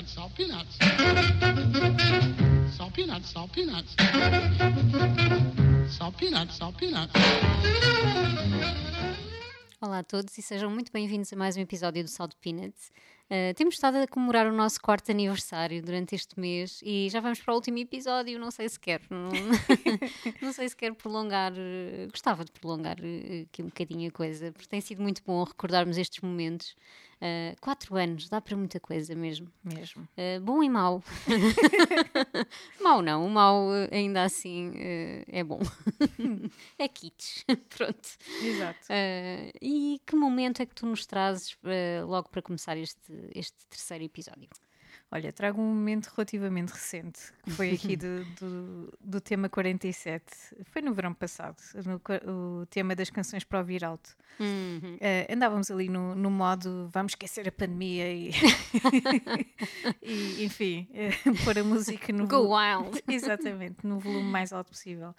peanuts, 0.00 0.12
salt 0.14 0.34
peanuts. 0.34 0.78
Salt 2.76 2.94
peanuts, 2.94 3.30
salt 3.30 3.52
peanuts. 3.52 3.96
Salt 5.88 6.16
peanuts, 6.16 6.56
salt 6.56 6.76
peanuts. 6.78 7.12
Olá 9.80 9.98
a 9.98 10.02
todos 10.02 10.36
e 10.38 10.42
sejam 10.42 10.70
muito 10.70 10.92
bem-vindos 10.92 11.32
a 11.32 11.36
mais 11.36 11.56
um 11.56 11.60
episódio 11.60 12.02
do 12.02 12.08
Salt 12.08 12.32
Peanuts. 12.40 12.90
Uh, 13.30 13.54
temos 13.54 13.74
estado 13.74 13.96
a 13.96 14.06
comemorar 14.06 14.46
o 14.46 14.52
nosso 14.52 14.80
quarto 14.80 15.10
aniversário 15.10 15.82
durante 15.82 16.14
este 16.14 16.38
mês 16.38 16.80
e 16.82 17.08
já 17.10 17.20
vamos 17.20 17.40
para 17.40 17.52
o 17.52 17.56
último 17.56 17.78
episódio. 17.78 18.38
Não 18.38 18.50
sei 18.50 18.68
se 18.68 18.78
quer, 18.78 19.00
não, 19.08 19.28
não 20.42 20.52
sei 20.52 20.68
se 20.68 20.76
quer 20.76 20.94
prolongar. 20.94 21.52
Uh, 21.52 22.10
gostava 22.10 22.44
de 22.44 22.52
prolongar 22.52 22.98
uh, 22.98 23.42
aqui 23.42 23.62
um 23.62 23.66
bocadinho 23.66 24.08
a 24.08 24.12
coisa, 24.12 24.52
porque 24.52 24.68
tem 24.68 24.80
sido 24.80 25.02
muito 25.02 25.22
bom 25.26 25.42
recordarmos 25.44 25.96
estes 25.96 26.20
momentos. 26.20 26.74
Uh, 27.20 27.54
quatro 27.60 27.96
anos, 27.96 28.30
dá 28.30 28.40
para 28.40 28.56
muita 28.56 28.80
coisa 28.80 29.14
mesmo. 29.14 29.52
Mesmo. 29.62 30.08
Uh, 30.16 30.40
bom 30.40 30.62
e 30.62 30.70
mau. 30.70 31.04
mau 32.80 33.02
não, 33.02 33.26
o 33.26 33.30
mau 33.30 33.68
uh, 33.68 33.88
ainda 33.92 34.22
assim 34.22 34.72
é 35.28 35.44
bom. 35.44 35.60
é 36.78 36.88
kits, 36.88 37.44
pronto. 37.76 38.08
Exato. 38.42 38.86
e 39.60 40.00
que 40.06 40.16
momento 40.16 40.62
é 40.62 40.66
que 40.66 40.74
tu 40.74 40.86
nos 40.86 41.04
trazes 41.04 41.56
logo 42.06 42.30
para 42.30 42.40
começar 42.40 42.78
este, 42.78 43.12
este 43.34 43.66
terceiro 43.68 44.04
episódio? 44.04 44.48
Olha, 45.12 45.32
trago 45.32 45.60
um 45.60 45.66
momento 45.66 46.12
relativamente 46.14 46.70
recente, 46.70 47.20
que 47.42 47.50
foi 47.50 47.72
aqui 47.72 47.96
do, 47.98 48.24
do, 48.38 48.98
do, 49.00 49.20
tema 49.20 49.48
47. 49.48 50.24
Foi 50.66 50.80
no 50.80 50.94
verão 50.94 51.12
passado, 51.12 51.56
no, 51.84 52.00
o 52.60 52.66
tema 52.66 52.94
das 52.94 53.10
canções 53.10 53.42
para 53.42 53.58
ouvir 53.58 53.84
alto. 53.84 54.16
Uhum. 54.38 54.94
Uh, 54.94 55.32
andávamos 55.34 55.68
ali 55.68 55.88
no, 55.88 56.14
no, 56.14 56.30
modo 56.30 56.88
vamos 56.92 57.12
esquecer 57.12 57.48
a 57.48 57.52
pandemia 57.52 58.10
e, 58.10 58.30
e 60.00 60.44
enfim, 60.44 60.88
uh, 60.92 61.44
pôr 61.44 61.58
a 61.58 61.64
música 61.64 62.12
no 62.12 62.28
Go 62.28 62.56
wild! 62.56 63.02
Exatamente, 63.10 63.84
no 63.84 63.98
volume 63.98 64.30
mais 64.30 64.52
alto 64.52 64.68
possível. 64.68 65.12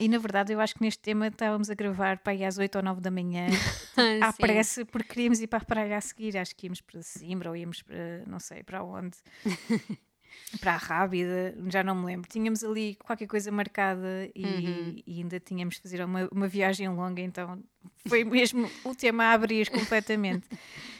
E 0.00 0.08
na 0.08 0.16
verdade, 0.16 0.54
eu 0.54 0.60
acho 0.60 0.74
que 0.74 0.80
neste 0.80 1.02
tema 1.02 1.26
estávamos 1.26 1.68
a 1.68 1.74
gravar 1.74 2.16
para 2.18 2.32
aí 2.32 2.42
às 2.42 2.56
8 2.56 2.74
ou 2.76 2.82
9 2.82 3.02
da 3.02 3.10
manhã, 3.10 3.46
à 4.22 4.32
pressa, 4.32 4.82
porque 4.86 5.10
queríamos 5.10 5.42
ir 5.42 5.46
para 5.46 5.58
a 5.58 5.64
praia 5.64 5.98
a 5.98 6.00
seguir. 6.00 6.38
Acho 6.38 6.56
que 6.56 6.66
íamos 6.66 6.80
para 6.80 7.02
Simbra 7.02 7.50
ou 7.50 7.56
íamos 7.56 7.82
para 7.82 8.24
não 8.26 8.40
sei 8.40 8.62
para 8.62 8.82
onde. 8.82 9.18
para 10.58 10.74
a 10.74 10.76
Rábida, 10.78 11.54
já 11.68 11.82
não 11.82 11.94
me 11.94 12.06
lembro. 12.06 12.28
Tínhamos 12.30 12.64
ali 12.64 12.96
qualquer 12.96 13.26
coisa 13.26 13.52
marcada 13.52 14.30
e, 14.34 14.44
uhum. 14.44 14.96
e 15.06 15.20
ainda 15.20 15.38
tínhamos 15.38 15.76
de 15.76 15.82
fazer 15.82 16.02
uma, 16.02 16.28
uma, 16.32 16.48
viagem 16.48 16.88
longa, 16.88 17.20
então 17.20 17.62
foi 18.06 18.24
mesmo 18.24 18.70
o 18.84 18.94
tema 18.94 19.24
a 19.24 19.32
abrir 19.32 19.68
completamente. 19.70 20.46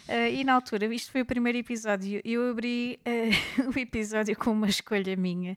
Uh, 0.08 0.28
e 0.32 0.44
na 0.44 0.54
altura, 0.54 0.92
isto 0.94 1.10
foi 1.10 1.22
o 1.22 1.26
primeiro 1.26 1.56
episódio, 1.56 2.20
eu 2.24 2.50
abri 2.50 2.98
uh, 3.06 3.70
o 3.74 3.78
episódio 3.78 4.36
com 4.36 4.50
uma 4.50 4.68
escolha 4.68 5.16
minha 5.16 5.56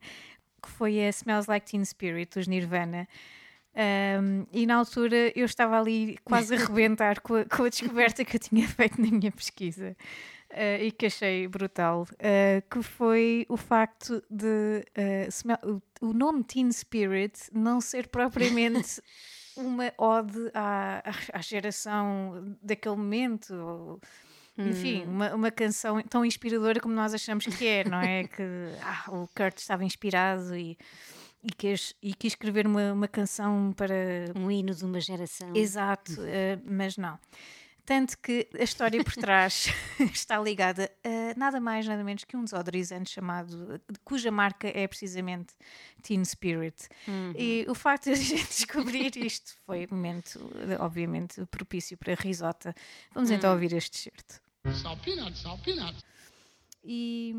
que 0.63 0.69
foi 0.69 1.05
a 1.05 1.09
Smells 1.09 1.49
Like 1.49 1.69
Teen 1.69 1.83
Spirit, 1.83 2.33
dos 2.33 2.47
Nirvana. 2.47 3.07
Um, 3.75 4.45
e 4.53 4.67
na 4.67 4.75
altura 4.75 5.31
eu 5.35 5.45
estava 5.45 5.79
ali 5.79 6.17
quase 6.23 6.53
a 6.53 6.57
rebentar 6.59 7.19
com, 7.21 7.35
a, 7.35 7.45
com 7.45 7.63
a 7.63 7.69
descoberta 7.69 8.23
que 8.23 8.35
eu 8.35 8.39
tinha 8.39 8.67
feito 8.67 9.01
na 9.01 9.09
minha 9.09 9.31
pesquisa 9.31 9.97
uh, 10.51 10.83
e 10.83 10.91
que 10.91 11.07
achei 11.07 11.47
brutal, 11.47 12.03
uh, 12.03 12.69
que 12.69 12.83
foi 12.83 13.45
o 13.49 13.57
facto 13.57 14.23
de 14.29 14.85
uh, 14.95 15.81
o, 16.01 16.13
nome 16.13 16.43
Teen 16.43 16.71
Spirit 16.71 17.33
não 17.51 17.81
ser 17.81 18.07
propriamente 18.07 19.01
uma 19.57 19.91
ode 19.97 20.51
à, 20.53 21.03
à, 21.33 21.41
geração 21.41 22.55
daquele 22.61 22.95
momento. 22.95 23.53
Ou, 23.55 23.99
enfim, 24.57 25.03
hum. 25.05 25.11
uma, 25.11 25.35
uma 25.35 25.51
canção 25.51 26.01
tão 26.03 26.23
inspiradora 26.23 26.79
como 26.79 26.93
nós 26.93 27.13
achamos 27.13 27.45
que 27.45 27.65
é, 27.65 27.83
não 27.83 27.99
é? 27.99 28.23
que 28.27 28.43
ah, 28.81 29.05
o 29.09 29.27
Kurt 29.35 29.57
estava 29.57 29.83
inspirado 29.83 30.55
e, 30.55 30.77
e, 31.43 31.51
quis, 31.51 31.95
e 32.01 32.13
quis 32.13 32.33
escrever 32.33 32.67
uma, 32.67 32.93
uma 32.93 33.07
canção 33.07 33.73
para. 33.75 33.95
Um 34.35 34.51
hino 34.51 34.73
de 34.73 34.85
uma 34.85 34.99
geração. 34.99 35.55
Exato, 35.55 36.13
uh, 36.21 36.61
mas 36.65 36.97
não. 36.97 37.19
Tanto 37.85 38.17
que 38.19 38.47
a 38.57 38.63
história 38.63 39.03
por 39.03 39.13
trás 39.13 39.67
está 39.99 40.39
ligada 40.39 40.89
a 41.03 41.37
nada 41.37 41.59
mais, 41.59 41.85
nada 41.85 42.01
menos 42.01 42.23
que 42.23 42.37
um 42.37 42.43
desodorizante 42.45 43.11
chamado, 43.11 43.81
cuja 44.05 44.31
marca 44.31 44.69
é 44.69 44.87
precisamente 44.87 45.53
Teen 46.01 46.23
Spirit. 46.23 46.87
Uhum. 47.05 47.33
E 47.35 47.65
o 47.67 47.75
facto 47.75 48.05
de 48.05 48.11
a 48.11 48.15
gente 48.15 48.47
descobrir 48.47 49.17
isto 49.17 49.57
foi 49.65 49.85
um 49.91 49.95
momento, 49.95 50.39
obviamente, 50.79 51.45
propício 51.47 51.97
para 51.97 52.13
a 52.13 52.15
risota. 52.15 52.73
Vamos 53.13 53.29
então 53.31 53.49
uhum. 53.49 53.55
ouvir 53.55 53.73
este 53.75 53.97
certo. 53.97 54.42
Salt 54.71 55.03
peanuts, 55.03 55.43
peanuts. 55.63 56.03
E 56.83 57.33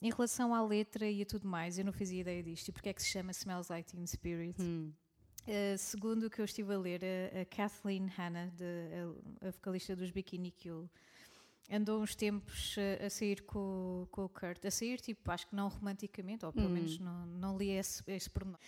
em 0.00 0.10
relação 0.10 0.54
à 0.54 0.62
letra 0.62 1.08
e 1.08 1.22
a 1.22 1.26
tudo 1.26 1.46
mais, 1.46 1.78
eu 1.78 1.84
não 1.84 1.92
fazia 1.92 2.20
ideia 2.20 2.42
disto. 2.42 2.68
E 2.68 2.72
porque 2.72 2.88
é 2.88 2.92
que 2.92 3.02
se 3.02 3.08
chama 3.08 3.32
Smells 3.32 3.70
Like 3.70 3.90
Teen 3.90 4.06
Spirit? 4.06 4.60
Hum. 4.60 4.92
Uh, 5.42 5.76
segundo 5.78 6.26
o 6.26 6.30
que 6.30 6.40
eu 6.40 6.44
estive 6.44 6.74
a 6.74 6.78
ler, 6.78 7.00
a, 7.02 7.40
a 7.40 7.44
Kathleen 7.44 8.06
Hanna, 8.08 8.52
de, 8.56 8.64
a, 9.42 9.48
a, 9.48 9.50
vocalista 9.50 9.96
dos 9.96 10.10
Bikini 10.10 10.50
Kill, 10.50 10.88
andou 11.70 12.02
uns 12.02 12.14
tempos 12.14 12.76
a, 12.78 13.06
a 13.06 13.10
sair 13.10 13.42
com, 13.42 14.06
com, 14.10 14.24
o 14.24 14.28
Kurt. 14.28 14.64
A 14.64 14.70
sair, 14.70 15.00
tipo, 15.00 15.30
acho 15.30 15.46
que 15.48 15.56
não 15.56 15.68
romanticamente, 15.68 16.44
ou 16.44 16.52
pelo 16.52 16.66
hum. 16.66 16.72
menos 16.72 16.98
não, 16.98 17.26
não 17.26 17.56
li 17.58 17.70
esse, 17.70 18.02
esse 18.06 18.28
pormenor. 18.28 18.60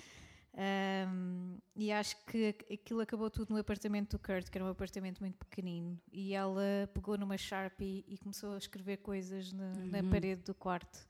Um, 0.54 1.56
e 1.74 1.90
acho 1.90 2.16
que 2.26 2.54
aquilo 2.70 3.00
acabou 3.00 3.30
tudo 3.30 3.54
no 3.54 3.58
apartamento 3.58 4.16
do 4.16 4.18
Kurt, 4.18 4.50
que 4.50 4.58
era 4.58 4.64
um 4.64 4.68
apartamento 4.68 5.20
muito 5.20 5.36
pequenino. 5.36 5.98
E 6.12 6.34
ela 6.34 6.88
pegou 6.92 7.16
numa 7.16 7.38
Sharpie 7.38 8.04
e 8.06 8.18
começou 8.18 8.54
a 8.54 8.58
escrever 8.58 8.98
coisas 8.98 9.52
na, 9.52 9.72
uhum. 9.72 9.86
na 9.86 10.02
parede 10.02 10.42
do 10.42 10.54
quarto. 10.54 11.06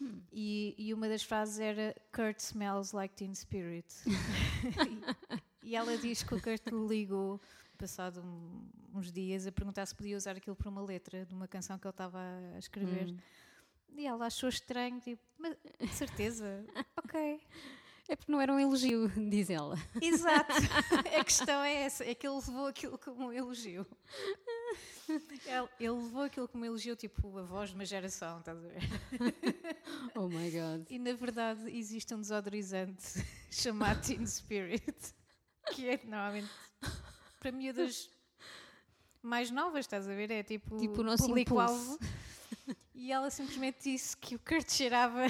Hum. 0.00 0.20
E, 0.32 0.74
e, 0.78 0.92
uma 0.92 1.08
das 1.08 1.22
frases 1.22 1.58
era 1.60 1.94
Kurt 2.12 2.40
smells 2.40 2.94
like 2.94 3.14
teen 3.14 3.34
spirit. 3.34 3.86
e, 5.62 5.70
e, 5.70 5.76
ela 5.76 5.96
diz 5.98 6.22
que 6.22 6.34
o 6.34 6.40
Kurt 6.40 6.66
ligou, 6.88 7.40
passado 7.78 8.22
um, 8.22 8.98
uns 8.98 9.12
dias, 9.12 9.46
a 9.46 9.52
perguntar 9.52 9.86
se 9.86 9.94
podia 9.94 10.16
usar 10.16 10.36
aquilo 10.36 10.56
para 10.56 10.68
uma 10.68 10.82
letra 10.82 11.24
de 11.24 11.34
uma 11.34 11.46
canção 11.46 11.78
que 11.78 11.86
ele 11.86 11.92
estava 11.92 12.18
a 12.54 12.58
escrever. 12.58 13.10
Hum. 13.10 13.16
E 13.96 14.06
ela 14.06 14.26
achou 14.26 14.48
estranho, 14.48 15.00
tipo, 15.00 15.22
mas 15.38 15.56
certeza, 15.92 16.64
ok. 16.98 17.40
É 18.08 18.16
porque 18.16 18.30
não 18.30 18.40
era 18.40 18.52
um 18.52 18.60
elogio, 18.60 19.08
diz 19.30 19.48
ela. 19.48 19.76
Exato. 20.00 20.52
A 21.18 21.24
questão 21.24 21.62
é 21.62 21.82
essa, 21.82 22.04
é 22.04 22.14
que 22.14 22.26
ele 22.26 22.36
levou 22.36 22.66
aquilo 22.66 22.98
como 22.98 23.26
um 23.26 23.32
elogio. 23.32 23.86
Ele, 25.08 25.22
ele 25.80 25.90
levou 25.90 26.22
aquilo 26.22 26.46
como 26.48 26.64
um 26.64 26.66
elogio, 26.66 26.96
tipo 26.96 27.38
a 27.38 27.42
voz 27.42 27.70
de 27.70 27.76
uma 27.76 27.84
geração, 27.84 28.38
estás 28.38 28.58
a 28.58 28.68
ver? 28.68 28.80
Oh 30.16 30.28
my 30.28 30.50
God. 30.50 30.86
E 30.90 30.98
na 30.98 31.12
verdade 31.12 31.76
existe 31.76 32.14
um 32.14 32.20
desodorizante 32.20 33.24
chamado 33.50 34.00
Teen 34.06 34.26
Spirit, 34.26 34.94
que 35.72 35.88
é 35.88 36.00
normalmente 36.04 36.50
para 37.40 37.52
miúdas 37.52 38.10
mais 39.22 39.50
novas, 39.50 39.80
estás 39.80 40.08
a 40.08 40.14
ver? 40.14 40.30
É 40.30 40.42
tipo, 40.42 40.76
tipo 40.78 41.00
o 41.00 41.04
nosso 41.04 41.26
público-alvo. 41.26 41.98
E 42.94 43.12
ela 43.12 43.30
simplesmente 43.30 43.82
disse 43.82 44.16
que 44.16 44.34
o 44.34 44.38
Kurt 44.38 44.70
cheirava 44.70 45.26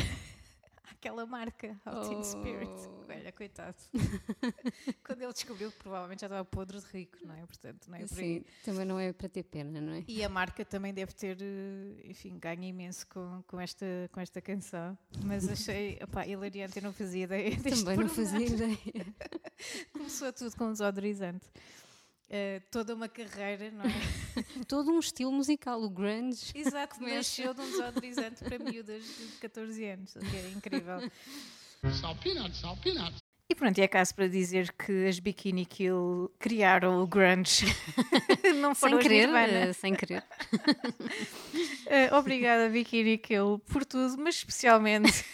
aquela 1.05 1.27
marca, 1.27 1.79
ao 1.85 2.01
oh. 2.01 2.09
Teen 2.09 2.25
Spirit. 2.25 2.73
Olha, 3.07 3.31
coitado. 3.31 3.77
Quando 5.05 5.21
ele 5.21 5.33
descobriu 5.35 5.71
que 5.71 5.77
provavelmente 5.77 6.23
já 6.23 6.27
estava 6.27 6.45
podre 6.47 6.81
de 6.81 6.87
rico, 6.87 7.19
não 7.23 7.35
é? 7.35 7.45
Portanto, 7.45 7.87
não 7.89 7.99
é 7.99 8.07
Sim, 8.07 8.43
também 8.65 8.87
não 8.87 8.99
é 8.99 9.13
para 9.13 9.29
ter 9.29 9.43
pena, 9.43 9.83
não 9.83 9.93
é? 9.93 10.05
E 10.09 10.25
a 10.25 10.29
marca 10.31 10.65
também 10.65 10.95
deve 10.95 11.13
ter, 11.13 11.37
eh, 11.43 12.09
enfim, 12.09 12.39
ganho 12.39 12.65
imenso 12.65 13.07
com, 13.09 13.45
com, 13.47 13.61
esta, 13.61 13.87
com 14.11 14.21
esta 14.21 14.41
canção. 14.41 14.97
Mas 15.23 15.47
achei, 15.47 15.99
opá, 16.03 16.27
hilariante, 16.27 16.79
eu 16.79 16.83
não 16.83 16.93
fazia 16.93 17.25
ideia. 17.25 17.51
Também 17.61 17.99
não 17.99 18.09
fazia 18.09 18.47
ideia. 18.47 19.07
Começou 19.93 20.33
tudo 20.33 20.57
com 20.57 20.73
desodorizante. 20.73 21.45
Uh, 22.29 22.61
toda 22.71 22.95
uma 22.95 23.09
carreira, 23.09 23.71
não 23.71 23.85
é? 23.85 23.93
Todo 24.67 24.91
um 24.91 24.99
estilo 24.99 25.31
musical, 25.31 25.83
o 25.83 25.91
grunge. 25.91 26.53
Exato, 26.55 27.01
nasceu 27.03 27.53
de 27.53 27.61
um 27.61 27.71
desodorizante 27.71 28.43
para 28.43 28.59
miúdas 28.59 29.05
de 29.05 29.39
14 29.41 29.85
anos, 29.85 30.17
o 30.17 30.21
que 30.21 30.37
é 30.37 30.49
incrível. 30.51 31.11
Salt 32.01 32.21
peanuts. 32.23 32.63
E 33.47 33.55
pronto, 33.55 33.77
e 33.77 33.83
é 33.83 33.89
caso 33.89 34.15
para 34.15 34.27
dizer 34.27 34.73
que 34.73 35.07
as 35.07 35.19
Bikini 35.19 35.67
Kill 35.67 36.33
criaram 36.39 37.03
o 37.03 37.07
grunge. 37.07 37.67
Não 38.59 38.75
foram 38.75 39.01
sem 39.01 39.09
querer, 39.09 39.29
uh, 39.29 39.75
sem 39.75 39.95
querer. 39.95 40.25
uh, 42.11 42.17
obrigada, 42.17 42.71
Bikini 42.71 43.19
Kill, 43.19 43.61
por 43.71 43.85
tudo, 43.85 44.17
mas 44.17 44.37
especialmente 44.37 45.25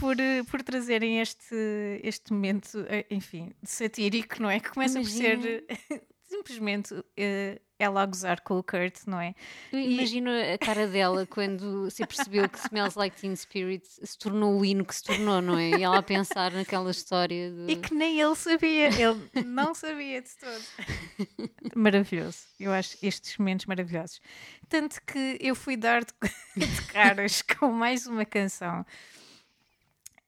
por, 0.00 0.18
eh, 0.18 0.42
por 0.44 0.62
trazerem 0.62 1.20
este, 1.20 2.00
este 2.02 2.32
momento, 2.32 2.84
eh, 2.88 3.06
enfim, 3.10 3.52
satírico, 3.62 4.40
não 4.42 4.50
é? 4.50 4.58
Que 4.58 4.70
começa 4.70 4.98
Imagina. 4.98 5.36
por 5.36 5.42
ser 5.42 5.64
simplesmente 6.30 6.94
uh, 6.94 7.60
ela 7.76 8.02
a 8.02 8.06
gozar 8.06 8.40
com 8.42 8.58
o 8.58 8.62
Kurt, 8.62 9.00
não 9.06 9.20
é? 9.20 9.34
Imagino 9.72 10.30
a 10.30 10.56
cara 10.58 10.86
dela 10.86 11.26
quando 11.26 11.90
se 11.90 12.06
percebeu 12.06 12.48
que 12.48 12.58
Smells 12.58 12.96
Like 12.96 13.16
Teen 13.20 13.34
Spirit 13.34 13.84
se 13.84 14.18
tornou 14.18 14.60
o 14.60 14.64
hino 14.64 14.84
que 14.84 14.94
se 14.94 15.02
tornou, 15.02 15.42
não 15.42 15.58
é? 15.58 15.70
E 15.70 15.82
ela 15.82 15.98
a 15.98 16.02
pensar 16.02 16.52
naquela 16.52 16.90
história. 16.90 17.50
De... 17.50 17.72
E 17.72 17.76
que 17.76 17.92
nem 17.92 18.20
ele 18.20 18.36
sabia, 18.36 18.88
ele 18.88 19.44
não 19.44 19.74
sabia 19.74 20.22
de 20.22 20.30
todo. 20.36 21.50
Maravilhoso, 21.74 22.38
eu 22.60 22.72
acho 22.72 22.96
estes 23.02 23.36
momentos 23.38 23.66
maravilhosos. 23.66 24.20
Tanto 24.68 25.00
que 25.02 25.38
eu 25.40 25.54
fui 25.54 25.76
dar 25.76 26.04
de 26.04 26.12
caras 26.92 27.42
com 27.42 27.72
mais 27.72 28.06
uma 28.06 28.24
canção 28.24 28.84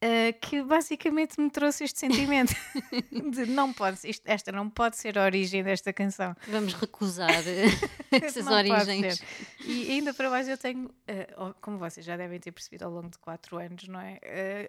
Uh, 0.03 0.37
que 0.41 0.61
basicamente 0.65 1.41
me 1.41 1.49
trouxe 1.49 1.85
este 1.85 2.01
sentimento 2.01 2.53
de 3.31 3.47
não 3.47 3.73
pode, 3.73 4.01
isto, 4.03 4.23
esta 4.27 4.51
não 4.51 4.69
pode 4.69 4.97
ser 4.97 5.17
a 5.17 5.23
origem 5.23 5.63
desta 5.63 5.93
canção. 5.93 6.35
Vamos 6.49 6.75
recusar 6.75 7.31
essas 8.11 8.45
não 8.45 8.53
origens. 8.53 9.23
E 9.65 9.93
ainda 9.93 10.13
para 10.13 10.29
mais 10.29 10.49
eu 10.49 10.59
tenho, 10.59 10.87
uh, 10.87 11.55
como 11.61 11.79
vocês 11.79 12.05
já 12.05 12.17
devem 12.17 12.41
ter 12.41 12.51
percebido 12.51 12.83
ao 12.83 12.91
longo 12.91 13.11
de 13.11 13.19
quatro 13.19 13.59
anos, 13.59 13.87
não 13.87 14.01
é? 14.01 14.19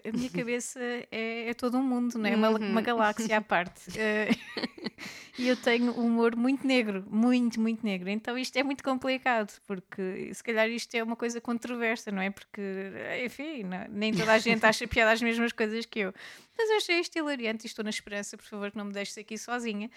Uh, 0.06 0.09
a 0.09 0.12
minha 0.12 0.30
cabeça 0.30 0.80
é, 1.12 1.50
é, 1.50 1.53
todo 1.56 1.80
um 1.80 1.83
mundo, 1.83 2.15
não 2.19 2.30
é? 2.30 2.35
Uma, 2.35 2.50
uma 2.50 2.59
uhum. 2.59 2.83
galáxia 2.83 3.35
à 3.35 3.41
parte. 3.41 3.89
e 5.39 5.47
eu 5.47 5.57
tenho 5.57 6.00
um 6.00 6.06
humor 6.06 6.35
muito 6.35 6.68
negro, 6.68 7.03
muito, 7.09 7.59
muito 7.59 7.83
negro. 7.83 8.07
Então 8.07 8.38
isto 8.38 8.56
é 8.56 8.62
muito 8.62 8.83
complicado, 8.83 9.51
porque 9.65 10.31
se 10.31 10.44
calhar 10.44 10.69
isto 10.69 10.94
é 10.94 11.01
uma 11.01 11.15
coisa 11.15 11.41
controversa, 11.41 12.12
não 12.12 12.21
é? 12.21 12.30
Porque, 12.30 12.62
enfim, 13.25 13.63
não, 13.63 13.83
nem 13.89 14.13
toda 14.13 14.31
a 14.31 14.38
gente 14.38 14.63
acha 14.63 14.88
piada 14.88 15.12
às 15.12 15.23
mesmas 15.24 15.52
coisas 15.52 15.86
que 15.86 16.00
eu. 16.00 16.14
Mas 16.58 16.70
eu 16.70 16.78
achei 16.78 17.00
isto 17.00 17.18
hilariante 17.18 17.66
e 17.66 17.68
estou 17.68 17.84
na 17.84 17.90
esperança, 17.90 18.38
por 18.38 18.46
favor, 18.46 18.70
que 18.70 18.78
não 18.78 18.86
me 18.86 18.94
deixes 18.94 19.18
aqui 19.18 19.38
sozinha. 19.38 19.90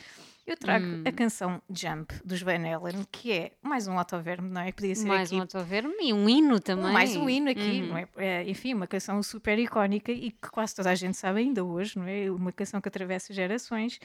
Eu 0.46 0.56
trago 0.56 0.86
hum. 0.86 1.02
a 1.04 1.12
canção 1.12 1.60
Jump 1.68 2.14
dos 2.24 2.40
Van 2.40 2.66
Halen, 2.66 3.06
que 3.12 3.32
é 3.32 3.52
mais 3.62 3.86
um 3.86 3.98
autoverme, 3.98 4.48
não 4.48 4.62
é? 4.62 4.72
Podia 4.72 4.94
ser 4.94 5.06
mais 5.06 5.28
aqui. 5.28 5.36
um 5.36 5.42
autoverme 5.42 5.94
e 6.00 6.12
um 6.12 6.28
hino 6.28 6.58
também. 6.58 6.92
Mais 6.92 7.14
um 7.14 7.28
hino 7.28 7.50
aqui, 7.50 7.82
hum. 7.82 7.86
não 7.88 7.98
é? 7.98 8.08
é? 8.16 8.48
Enfim, 8.48 8.72
uma 8.72 8.86
canção 8.86 9.22
super 9.22 9.58
icónica 9.58 10.10
e 10.10 10.30
que 10.30 10.50
quase 10.50 10.74
toda 10.74 10.90
a 10.90 10.94
gente 10.94 11.16
sabe 11.16 11.40
ainda 11.40 11.62
hoje, 11.62 11.98
não 11.98 12.06
é? 12.06 12.30
Uma 12.30 12.52
canção 12.52 12.80
que 12.80 12.88
atravessa 12.88 13.34
gerações. 13.34 14.00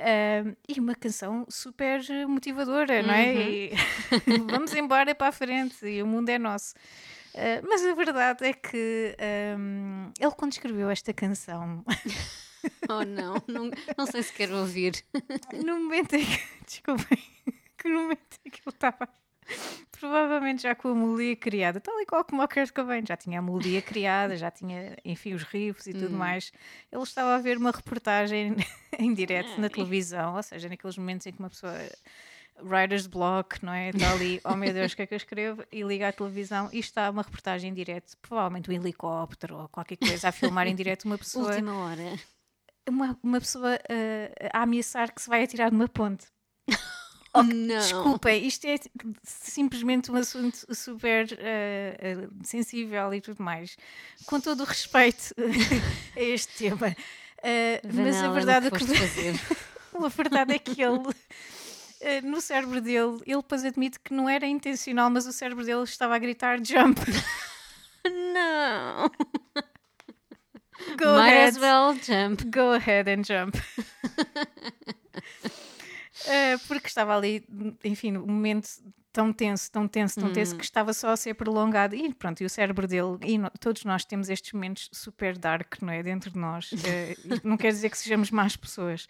Uh, 0.00 0.56
e 0.66 0.80
uma 0.80 0.94
canção 0.94 1.44
super 1.50 2.00
motivadora, 2.26 3.00
uhum. 3.00 3.06
não 3.06 3.14
é? 3.14 3.32
Uhum. 3.32 3.40
E 3.40 3.72
vamos 4.50 4.74
embora 4.74 5.14
para 5.14 5.28
a 5.28 5.32
frente 5.32 5.84
e 5.86 6.02
o 6.02 6.06
mundo 6.06 6.28
é 6.28 6.38
nosso. 6.38 6.74
Uh, 7.34 7.66
mas 7.68 7.84
a 7.84 7.94
verdade 7.94 8.44
é 8.44 8.52
que 8.52 9.16
um, 9.56 10.12
ele, 10.18 10.32
quando 10.32 10.52
escreveu 10.52 10.90
esta 10.90 11.12
canção. 11.12 11.84
oh, 12.88 13.04
não, 13.04 13.34
não, 13.46 13.70
não 13.96 14.06
sei 14.06 14.22
se 14.22 14.32
quero 14.32 14.56
ouvir. 14.56 15.04
no 15.64 15.78
momento 15.80 16.14
em 16.14 16.24
que. 16.24 16.40
Desculpem. 16.66 17.18
Que 17.76 17.88
no 17.88 18.02
momento 18.02 18.38
em 18.44 18.50
que 18.50 18.60
ele 18.66 18.74
estava. 18.74 19.08
Provavelmente 19.92 20.62
já 20.62 20.74
com 20.74 20.88
a 20.88 20.94
melodia 20.94 21.34
criada, 21.34 21.80
tal 21.80 22.00
e 22.00 22.06
qual 22.06 22.24
como 22.24 22.42
o 22.42 22.48
Kurt 22.48 22.72
Cobain, 22.72 23.04
já 23.06 23.16
tinha 23.16 23.40
a 23.40 23.42
melodia 23.42 23.82
criada, 23.82 24.36
já 24.36 24.50
tinha, 24.50 24.96
enfim, 25.04 25.34
os 25.34 25.42
riffs 25.42 25.88
e 25.88 25.92
tudo 25.92 26.14
hum. 26.14 26.18
mais. 26.18 26.52
Ele 26.90 27.02
estava 27.02 27.34
a 27.34 27.38
ver 27.38 27.58
uma 27.58 27.72
reportagem 27.72 28.56
em 28.98 29.12
direto 29.12 29.60
na 29.60 29.68
televisão, 29.68 30.36
ou 30.36 30.42
seja, 30.42 30.68
naqueles 30.68 30.96
momentos 30.96 31.26
em 31.26 31.32
que 31.32 31.38
uma 31.40 31.50
pessoa 31.50 31.74
writer's 32.62 33.06
block, 33.06 33.64
não 33.64 33.72
é? 33.72 33.90
Está 33.90 34.12
ali, 34.12 34.40
oh 34.44 34.56
meu 34.56 34.72
Deus, 34.72 34.92
o 34.92 34.96
que 34.96 35.02
é 35.02 35.06
que 35.06 35.14
eu 35.14 35.16
escrevo? 35.16 35.64
E 35.70 35.82
liga 35.82 36.08
à 36.08 36.12
televisão 36.12 36.68
e 36.72 36.78
está 36.78 37.10
uma 37.10 37.22
reportagem 37.22 37.70
em 37.70 37.74
direto, 37.74 38.16
provavelmente 38.22 38.70
um 38.70 38.72
helicóptero 38.72 39.56
ou 39.56 39.68
qualquer 39.68 39.96
coisa, 39.96 40.28
a 40.28 40.32
filmar 40.32 40.66
em 40.66 40.74
direto 40.74 41.04
uma 41.04 41.18
pessoa. 41.18 41.48
Última 41.48 41.74
hora. 41.74 42.18
Uma, 42.88 43.18
uma 43.22 43.40
pessoa 43.40 43.74
uh, 43.74 44.48
a 44.52 44.62
ameaçar 44.62 45.12
que 45.12 45.22
se 45.22 45.28
vai 45.28 45.42
atirar 45.42 45.70
de 45.70 45.76
uma 45.76 45.88
ponte. 45.88 46.26
Oh, 47.32 47.44
não. 47.44 47.78
Desculpem, 47.78 48.44
isto 48.44 48.66
é 48.66 48.74
simplesmente 49.22 50.10
um 50.10 50.16
assunto 50.16 50.66
super 50.74 51.26
uh, 51.26 52.26
uh, 52.26 52.30
sensível 52.42 53.14
e 53.14 53.20
tudo 53.20 53.40
mais. 53.40 53.76
Com 54.26 54.40
todo 54.40 54.62
o 54.62 54.64
respeito 54.64 55.32
a 56.16 56.20
este 56.20 56.70
tema. 56.70 56.88
Uh, 56.88 57.94
mas 57.94 58.16
a 58.16 58.30
verdade 58.30 58.66
é 58.66 58.70
que, 58.70 58.84
que 58.84 59.96
a 60.04 60.08
verdade 60.08 60.54
é 60.54 60.58
que 60.58 60.82
ele 60.82 60.98
no 62.24 62.40
cérebro 62.40 62.80
dele, 62.80 63.20
ele 63.26 63.36
depois 63.36 63.64
admite 63.64 63.98
que 64.00 64.14
não 64.14 64.28
era 64.28 64.46
intencional, 64.46 65.10
mas 65.10 65.26
o 65.26 65.32
cérebro 65.32 65.64
dele 65.64 65.82
estava 65.82 66.14
a 66.14 66.18
gritar 66.18 66.58
jump. 66.64 66.98
não! 68.34 69.10
Go 70.96 71.16
Might 71.16 71.32
ahead. 71.32 71.48
as 71.48 71.58
well 71.58 71.94
jump. 71.94 72.44
Go 72.50 72.72
ahead 72.72 73.08
and 73.08 73.22
jump. 73.24 73.56
uh, 76.26 76.58
porque 76.66 76.88
estava 76.88 77.16
ali, 77.16 77.44
enfim, 77.84 78.16
um 78.16 78.26
momento 78.26 78.68
tão 79.12 79.32
tenso, 79.32 79.70
tão 79.70 79.86
tenso, 79.86 80.20
tão 80.20 80.32
tenso, 80.32 80.54
hum. 80.54 80.58
que 80.58 80.64
estava 80.64 80.92
só 80.92 81.10
a 81.10 81.16
ser 81.16 81.34
prolongado. 81.34 81.94
E 81.94 82.14
pronto, 82.14 82.40
e 82.40 82.46
o 82.46 82.50
cérebro 82.50 82.86
dele, 82.86 83.18
e 83.24 83.36
no, 83.36 83.50
todos 83.60 83.84
nós 83.84 84.04
temos 84.04 84.30
estes 84.30 84.52
momentos 84.52 84.88
super 84.92 85.36
dark, 85.36 85.82
não 85.82 85.92
é? 85.92 86.02
Dentro 86.02 86.30
de 86.30 86.38
nós. 86.38 86.72
Uh, 86.72 87.40
não 87.44 87.56
quer 87.56 87.72
dizer 87.72 87.90
que 87.90 87.98
sejamos 87.98 88.30
más 88.30 88.56
pessoas. 88.56 89.06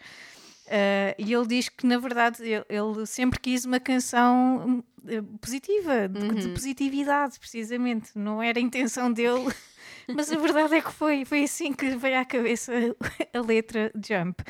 Uh, 0.67 1.13
e 1.17 1.33
ele 1.33 1.47
diz 1.47 1.69
que, 1.69 1.85
na 1.85 1.97
verdade, 1.97 2.43
ele, 2.43 2.65
ele 2.69 3.05
sempre 3.05 3.39
quis 3.39 3.65
uma 3.65 3.79
canção 3.79 4.83
eh, 5.07 5.21
positiva, 5.41 6.07
de, 6.07 6.19
uhum. 6.19 6.33
de, 6.33 6.49
positividade, 6.49 7.39
precisamente. 7.39 8.11
Não 8.15 8.41
era 8.41 8.59
a 8.59 8.61
intenção 8.61 9.11
dele, 9.11 9.51
mas 10.13 10.31
a 10.31 10.37
verdade 10.37 10.75
é 10.75 10.81
que 10.81 10.91
foi. 10.91 11.25
Foi 11.25 11.43
assim 11.43 11.73
que 11.73 11.95
veio 11.95 12.19
à 12.19 12.25
cabeça 12.25 12.71
a 13.33 13.41
letra 13.41 13.91
Jump. 13.95 14.43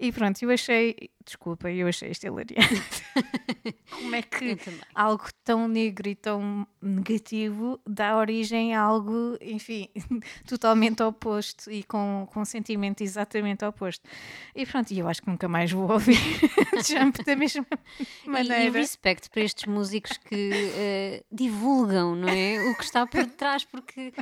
E 0.00 0.12
pronto, 0.12 0.40
eu 0.42 0.50
achei, 0.50 1.10
desculpa, 1.24 1.68
eu 1.72 1.88
achei 1.88 2.10
isto 2.10 2.24
hilariante. 2.24 3.02
Como 3.90 4.14
é 4.14 4.22
que 4.22 4.56
algo 4.94 5.24
tão 5.42 5.66
negro 5.66 6.08
e 6.08 6.14
tão 6.14 6.64
negativo 6.80 7.80
dá 7.84 8.16
origem 8.16 8.76
a 8.76 8.80
algo, 8.80 9.36
enfim, 9.40 9.88
totalmente 10.46 11.02
oposto 11.02 11.68
e 11.68 11.82
com, 11.82 12.28
com 12.32 12.40
um 12.42 12.44
sentimento 12.44 13.02
exatamente 13.02 13.64
oposto. 13.64 14.08
E 14.54 14.64
pronto, 14.64 14.94
eu 14.94 15.08
acho 15.08 15.20
que 15.20 15.28
nunca 15.28 15.48
mais 15.48 15.72
vou 15.72 15.90
ouvir 15.90 16.16
Jump 16.86 17.24
da 17.24 17.34
mesma 17.34 17.66
maneira. 18.24 18.64
E, 18.64 18.68
e 18.68 18.70
respeito 18.70 19.28
para 19.32 19.42
estes 19.42 19.66
músicos 19.66 20.16
que 20.16 20.50
uh, 20.52 21.24
divulgam, 21.34 22.14
não 22.14 22.28
é? 22.28 22.70
O 22.70 22.76
que 22.76 22.84
está 22.84 23.04
por 23.04 23.26
trás, 23.26 23.64
porque 23.64 24.12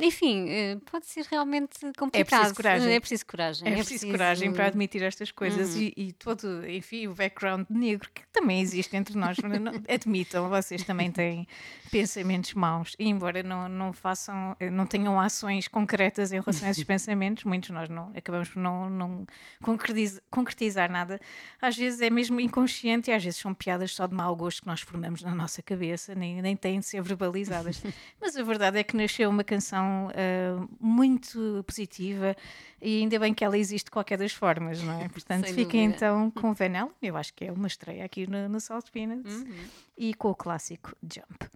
enfim, 0.00 0.48
eh, 0.48 0.78
pode 0.90 1.06
ser 1.06 1.26
realmente 1.30 1.78
complicado. 1.96 2.14
É 2.14 2.24
preciso 2.24 2.54
coragem. 2.54 2.94
É 2.94 3.00
preciso 3.00 3.26
coragem. 3.26 3.68
É, 3.68 3.70
é 3.70 3.74
preciso, 3.74 4.00
preciso, 4.00 4.12
coragem 4.12 4.52
para 4.52 4.66
admitir 4.66 5.02
estas 5.02 5.30
coisas 5.30 5.74
uhum. 5.74 5.82
e, 5.82 5.94
e, 5.96 6.12
todo, 6.12 6.66
enfim, 6.68 7.06
o 7.06 7.14
background 7.14 7.66
negro 7.68 8.08
que 8.14 8.22
também 8.32 8.60
existe 8.60 8.96
entre 8.96 9.16
nós. 9.16 9.36
não, 9.38 9.72
admitam, 9.88 10.48
vocês 10.48 10.82
também 10.84 11.10
têm 11.10 11.46
pensamentos 11.90 12.54
maus. 12.54 12.96
E 12.98 13.08
embora 13.08 13.42
não, 13.42 13.68
não 13.68 13.92
façam, 13.92 14.56
eh, 14.58 14.70
não 14.70 14.86
tenham 14.86 15.20
ações 15.20 15.68
concretas 15.68 16.32
em 16.32 16.40
relação 16.40 16.68
a 16.68 16.70
esses 16.70 16.84
pensamentos, 16.84 17.44
muitos 17.44 17.70
nós 17.70 17.88
não 17.88 18.12
acabamos 18.16 18.48
por 18.48 18.60
não, 18.60 18.88
não 18.88 19.26
concretizar, 19.62 20.22
concretizar 20.30 20.90
nada. 20.90 21.20
Às 21.60 21.76
vezes 21.76 22.00
é 22.00 22.08
mesmo 22.08 22.40
inconsciente 22.40 23.10
e 23.10 23.12
às 23.14 23.22
vezes 23.22 23.40
são 23.40 23.52
piadas 23.52 23.92
só 23.92 24.06
de 24.06 24.14
mau 24.14 24.34
gosto 24.34 24.62
que 24.62 24.66
nós 24.66 24.80
formamos 24.80 25.22
na 25.22 25.34
nossa 25.34 25.62
cabeça, 25.62 26.14
nem, 26.14 26.40
nem 26.40 26.56
têm 26.56 26.80
de 26.80 26.86
ser 26.86 27.02
verbalizadas. 27.02 27.82
Mas 28.20 28.36
a 28.36 28.42
verdade 28.42 28.78
é 28.78 28.82
que 28.82 28.96
nasceu 28.96 29.28
uma 29.28 29.44
canção 29.50 30.08
uh, 30.08 30.68
muito 30.80 31.64
positiva 31.66 32.36
e 32.80 33.00
ainda 33.00 33.18
bem 33.18 33.34
que 33.34 33.44
ela 33.44 33.58
existe 33.58 33.86
de 33.86 33.90
qualquer 33.90 34.16
das 34.16 34.32
formas, 34.32 34.80
não 34.80 35.00
é? 35.00 35.08
Portanto, 35.10 35.52
fiquem 35.52 35.84
então 35.84 36.30
com 36.30 36.54
Vanella, 36.54 36.90
eu 37.02 37.16
acho 37.16 37.34
que 37.34 37.46
é 37.46 37.52
uma 37.52 37.66
estreia 37.66 38.04
aqui 38.04 38.28
no, 38.28 38.48
no 38.48 38.60
Salt 38.60 38.90
Peanuts, 38.92 39.34
uhum. 39.34 39.54
e 39.98 40.14
com 40.14 40.30
o 40.30 40.34
clássico 40.34 40.94
Jump. 41.02 41.50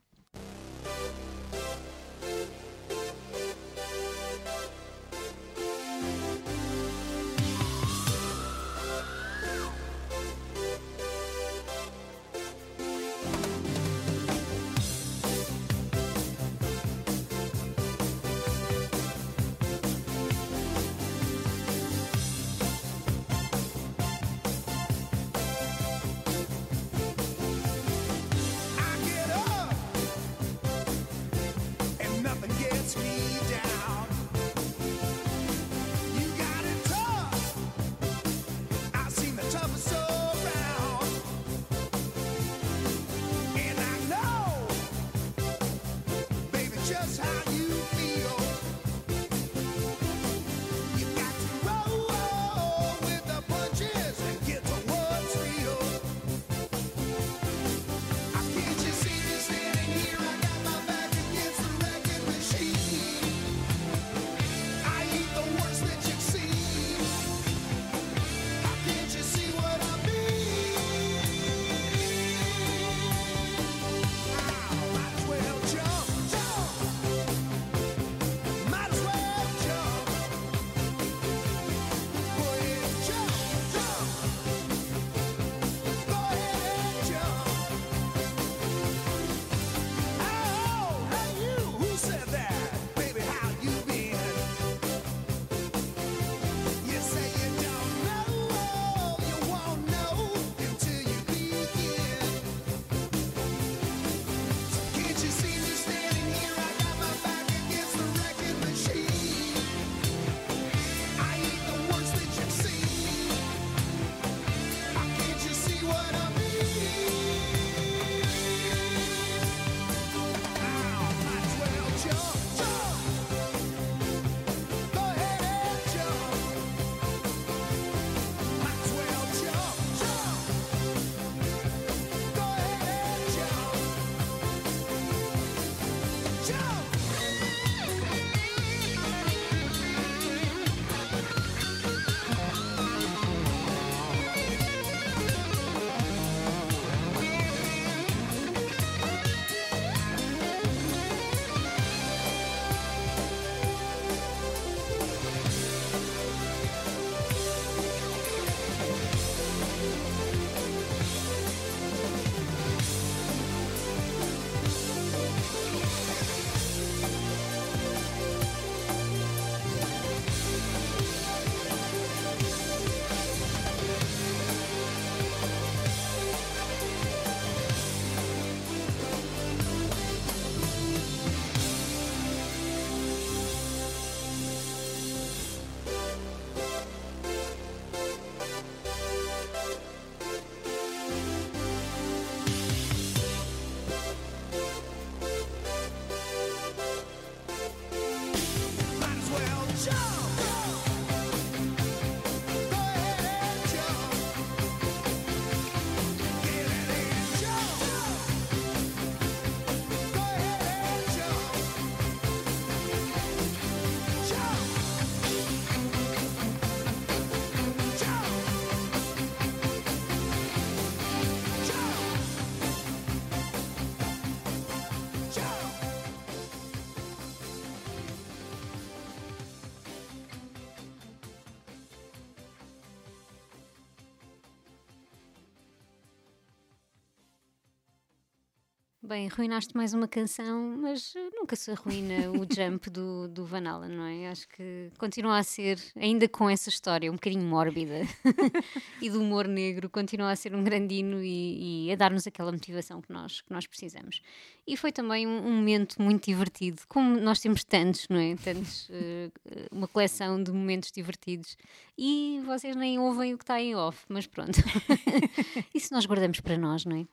Bem, 239.15 239.29
arruinaste 239.29 239.77
mais 239.77 239.95
uma 239.95 240.09
canção, 240.09 240.77
mas 240.77 241.15
nunca 241.33 241.55
se 241.55 241.71
arruina 241.71 242.33
o 242.33 242.39
jump 242.53 242.91
do, 242.91 243.29
do 243.29 243.47
Van 243.47 243.65
Allen, 243.65 243.97
não 243.97 244.07
é? 244.07 244.29
Acho 244.29 244.49
que 244.49 244.91
continua 244.99 245.39
a 245.39 245.43
ser, 245.45 245.79
ainda 245.95 246.29
com 246.29 246.51
essa 246.51 246.69
história 246.69 247.09
um 247.09 247.15
bocadinho 247.15 247.45
mórbida 247.45 248.01
e 249.01 249.09
do 249.09 249.21
humor 249.23 249.47
negro, 249.47 249.89
continua 249.89 250.33
a 250.33 250.35
ser 250.35 250.53
um 250.53 250.65
grandino 250.65 251.23
e, 251.23 251.87
e 251.87 251.93
a 251.93 251.95
dar-nos 251.95 252.27
aquela 252.27 252.51
motivação 252.51 253.01
que 253.01 253.13
nós, 253.13 253.41
que 253.41 253.53
nós 253.53 253.69
precisamos. 253.69 254.21
E 254.67 254.77
foi 254.77 254.91
também 254.91 255.29
um, 255.29 255.47
um, 255.47 255.53
momento 255.59 256.03
muito 256.03 256.25
divertido, 256.25 256.83
como 256.89 257.21
nós 257.21 257.39
temos 257.39 257.63
tantos, 257.63 258.09
não 258.09 258.19
é? 258.19 258.35
Tantos, 258.35 258.89
uh, 258.89 259.31
uma 259.71 259.87
coleção 259.87 260.43
de 260.43 260.51
momentos 260.51 260.91
divertidos 260.91 261.57
e 261.97 262.41
vocês 262.45 262.75
nem 262.77 262.99
ouvem 262.99 263.35
o 263.35 263.39
que 263.39 263.45
está 263.45 263.61
em 263.61 263.75
off, 263.75 264.05
mas 264.09 264.27
pronto. 264.27 264.53
Isso 265.75 265.93
nós 265.93 266.07
guardamos 266.07 266.41
para 266.41 266.59
nós, 266.59 266.85
não 266.85 266.97
é? 266.97 267.07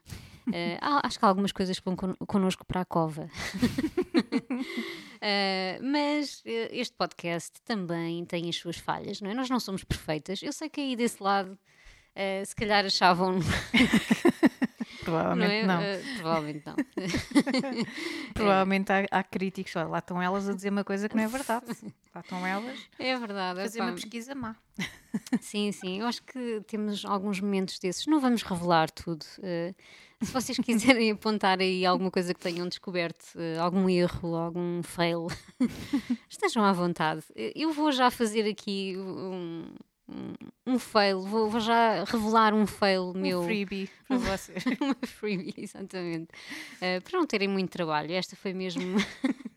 Uh, 0.47 0.79
acho 1.03 1.19
que 1.19 1.25
há 1.25 1.27
algumas 1.27 1.51
coisas 1.51 1.77
que 1.77 1.85
vão 1.85 1.95
con 1.95 2.15
connosco 2.25 2.65
para 2.65 2.81
a 2.81 2.85
cova. 2.85 3.29
uh, 5.23 5.83
mas 5.83 6.41
este 6.45 6.95
podcast 6.95 7.61
também 7.63 8.25
tem 8.25 8.49
as 8.49 8.55
suas 8.55 8.77
falhas, 8.77 9.21
não 9.21 9.29
é? 9.29 9.33
Nós 9.33 9.49
não 9.49 9.59
somos 9.59 9.83
perfeitas. 9.83 10.41
Eu 10.41 10.51
sei 10.51 10.67
que 10.67 10.81
aí 10.81 10.95
desse 10.95 11.21
lado, 11.21 11.51
uh, 11.51 12.45
se 12.45 12.55
calhar 12.55 12.85
achavam. 12.85 13.39
Provavelmente 15.03 15.65
não. 15.65 15.81
É? 15.81 15.97
não. 15.97 16.15
provavelmente 16.15 16.63
não. 16.65 16.75
provavelmente 18.33 18.91
há, 18.91 19.05
há, 19.11 19.23
críticos, 19.23 19.73
lá 19.73 19.99
estão 19.99 20.21
elas 20.21 20.47
a 20.47 20.53
dizer 20.53 20.69
uma 20.69 20.83
coisa 20.83 21.09
que 21.09 21.15
não 21.15 21.23
é 21.23 21.27
verdade. 21.27 21.65
Lá 22.13 22.21
estão 22.21 22.45
elas 22.45 22.79
é 22.99 23.17
verdade, 23.17 23.59
a 23.59 23.63
fazer 23.63 23.81
uma 23.81 23.93
pesquisa 23.93 24.35
má. 24.35 24.55
Sim, 25.41 25.71
sim. 25.71 25.99
Eu 25.99 26.07
acho 26.07 26.23
que 26.23 26.61
temos 26.67 27.03
alguns 27.03 27.39
momentos 27.41 27.77
desses. 27.79 28.05
Não 28.07 28.21
vamos 28.21 28.43
revelar 28.43 28.89
tudo. 28.89 29.25
Uh, 29.39 29.75
se 30.21 30.31
vocês 30.31 30.57
quiserem 30.57 31.11
apontar 31.11 31.59
aí 31.59 31.85
alguma 31.85 32.09
coisa 32.09 32.33
que 32.33 32.39
tenham 32.39 32.67
descoberto, 32.67 33.25
uh, 33.35 33.59
algum 33.59 33.89
erro, 33.89 34.35
algum 34.35 34.81
fail, 34.81 35.27
estejam 36.29 36.63
à 36.63 36.71
vontade. 36.71 37.25
Eu 37.35 37.73
vou 37.73 37.91
já 37.91 38.09
fazer 38.09 38.49
aqui 38.49 38.95
um, 38.97 39.73
um, 40.65 40.79
fail, 40.79 41.21
vou, 41.21 41.49
vou, 41.49 41.59
já 41.59 42.03
revelar 42.03 42.53
um 42.53 42.67
fail 42.67 43.13
um 43.15 43.19
meu. 43.19 43.43
freebie 43.43 43.89
para 44.07 44.17
vocês. 44.17 44.63
Uma 44.79 44.95
freebie, 45.05 45.53
exatamente. 45.57 46.29
Uh, 46.77 47.01
para 47.01 47.19
não 47.19 47.25
terem 47.25 47.47
muito 47.47 47.69
trabalho. 47.69 48.11
Esta 48.13 48.35
foi 48.35 48.53
mesmo. 48.53 48.97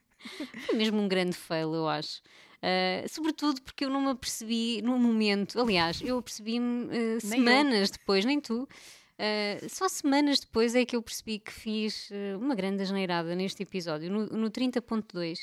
foi 0.66 0.76
mesmo 0.76 1.00
um 1.00 1.08
grande 1.08 1.36
fail, 1.36 1.74
eu 1.74 1.88
acho. 1.88 2.20
Uh, 2.64 3.06
sobretudo 3.10 3.60
porque 3.60 3.84
eu 3.84 3.90
não 3.90 4.00
me 4.00 4.10
apercebi 4.10 4.80
no 4.82 4.98
momento. 4.98 5.60
Aliás, 5.60 6.00
eu 6.00 6.18
apercebi-me 6.18 6.86
uh, 6.86 7.20
semanas 7.20 7.90
eu. 7.90 7.98
depois, 7.98 8.24
nem 8.24 8.40
tu. 8.40 8.62
Uh, 8.62 9.68
só 9.68 9.86
semanas 9.88 10.40
depois 10.40 10.74
é 10.74 10.84
que 10.84 10.96
eu 10.96 11.02
percebi 11.02 11.38
que 11.38 11.52
fiz 11.52 12.10
uma 12.40 12.54
grande 12.54 12.82
asneirada 12.82 13.34
neste 13.34 13.62
episódio, 13.62 14.10
no, 14.10 14.26
no 14.26 14.50
30.2. 14.50 15.38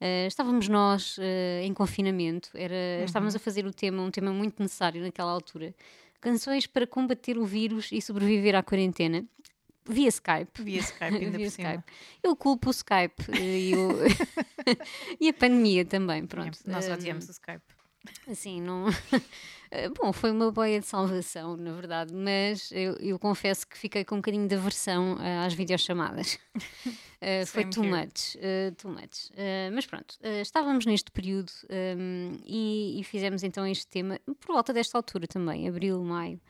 Uh, 0.00 0.26
estávamos 0.26 0.68
nós 0.68 1.16
em 1.62 1.72
confinamento, 1.72 2.50
era, 2.54 2.74
uhum. 2.74 3.04
estávamos 3.04 3.34
a 3.34 3.38
fazer 3.38 3.64
o 3.64 3.72
tema, 3.72 4.02
um 4.02 4.10
tema 4.10 4.32
muito 4.32 4.62
necessário 4.62 5.00
naquela 5.02 5.30
altura. 5.30 5.74
Canções 6.20 6.66
para 6.66 6.86
combater 6.86 7.38
o 7.38 7.44
vírus 7.44 7.90
e 7.92 8.00
sobreviver 8.00 8.54
à 8.54 8.62
quarentena. 8.62 9.24
Via 9.86 10.08
Skype. 10.08 10.62
Via 10.62 10.80
Skype, 10.80 11.16
ainda 11.16 11.36
Via 11.38 11.46
Skype. 11.46 11.84
Eu 12.22 12.34
culpo 12.34 12.68
o 12.68 12.70
Skype 12.70 13.30
e, 13.38 13.74
o 13.76 13.90
e 15.20 15.28
a 15.28 15.34
pandemia 15.34 15.84
também, 15.84 16.26
pronto. 16.26 16.58
Nós 16.66 16.88
odiamos 16.88 17.28
o 17.28 17.30
Skype. 17.30 17.62
Assim, 18.26 18.60
não. 18.60 18.86
Eh, 19.74 19.88
bom, 19.88 20.12
foi 20.12 20.30
uma 20.30 20.52
boia 20.52 20.78
de 20.78 20.86
salvação, 20.86 21.56
na 21.56 21.72
verdade, 21.72 22.14
mas 22.14 22.70
eu, 22.70 22.94
eu 23.00 23.18
confesso 23.18 23.66
que 23.66 23.76
fiquei 23.76 24.04
com 24.04 24.14
um 24.14 24.18
bocadinho 24.18 24.46
de 24.46 24.54
aversão 24.54 25.14
uh, 25.14 25.44
às 25.44 25.52
videochamadas. 25.52 26.38
uh, 26.54 27.46
foi 27.46 27.64
too 27.64 27.82
much, 27.82 28.36
uh, 28.36 28.72
too 28.76 28.92
much. 28.92 29.32
mas 29.72 29.84
pronto, 29.84 30.16
estávamos 30.40 30.86
neste 30.86 31.10
período 31.10 31.50
um, 31.68 31.74
ehm, 31.74 32.40
e, 32.46 33.00
e, 33.00 33.04
fizemos 33.04 33.42
então 33.42 33.66
este 33.66 33.86
tema 33.88 34.20
por 34.38 34.54
volta 34.54 34.72
desta 34.72 34.96
altura 34.96 35.26
também, 35.26 35.68
abril, 35.68 36.02
maio. 36.04 36.40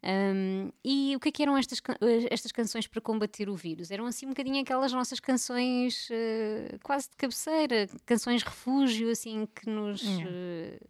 Um, 0.00 0.70
e 0.84 1.16
o 1.16 1.18
que 1.18 1.30
é 1.30 1.32
que 1.32 1.42
eram 1.42 1.56
estas, 1.56 1.82
estas 2.30 2.52
canções 2.52 2.86
para 2.86 3.00
combater 3.00 3.48
o 3.48 3.56
vírus? 3.56 3.90
Eram 3.90 4.06
assim 4.06 4.26
um 4.26 4.28
bocadinho 4.28 4.62
aquelas 4.62 4.92
nossas 4.92 5.18
canções 5.18 6.08
uh, 6.10 6.78
quase 6.84 7.10
de 7.10 7.16
cabeceira, 7.16 7.88
canções 8.06 8.44
refúgio, 8.44 9.10
assim, 9.10 9.48
que 9.52 9.68
nos, 9.68 10.00
uh, 10.02 10.88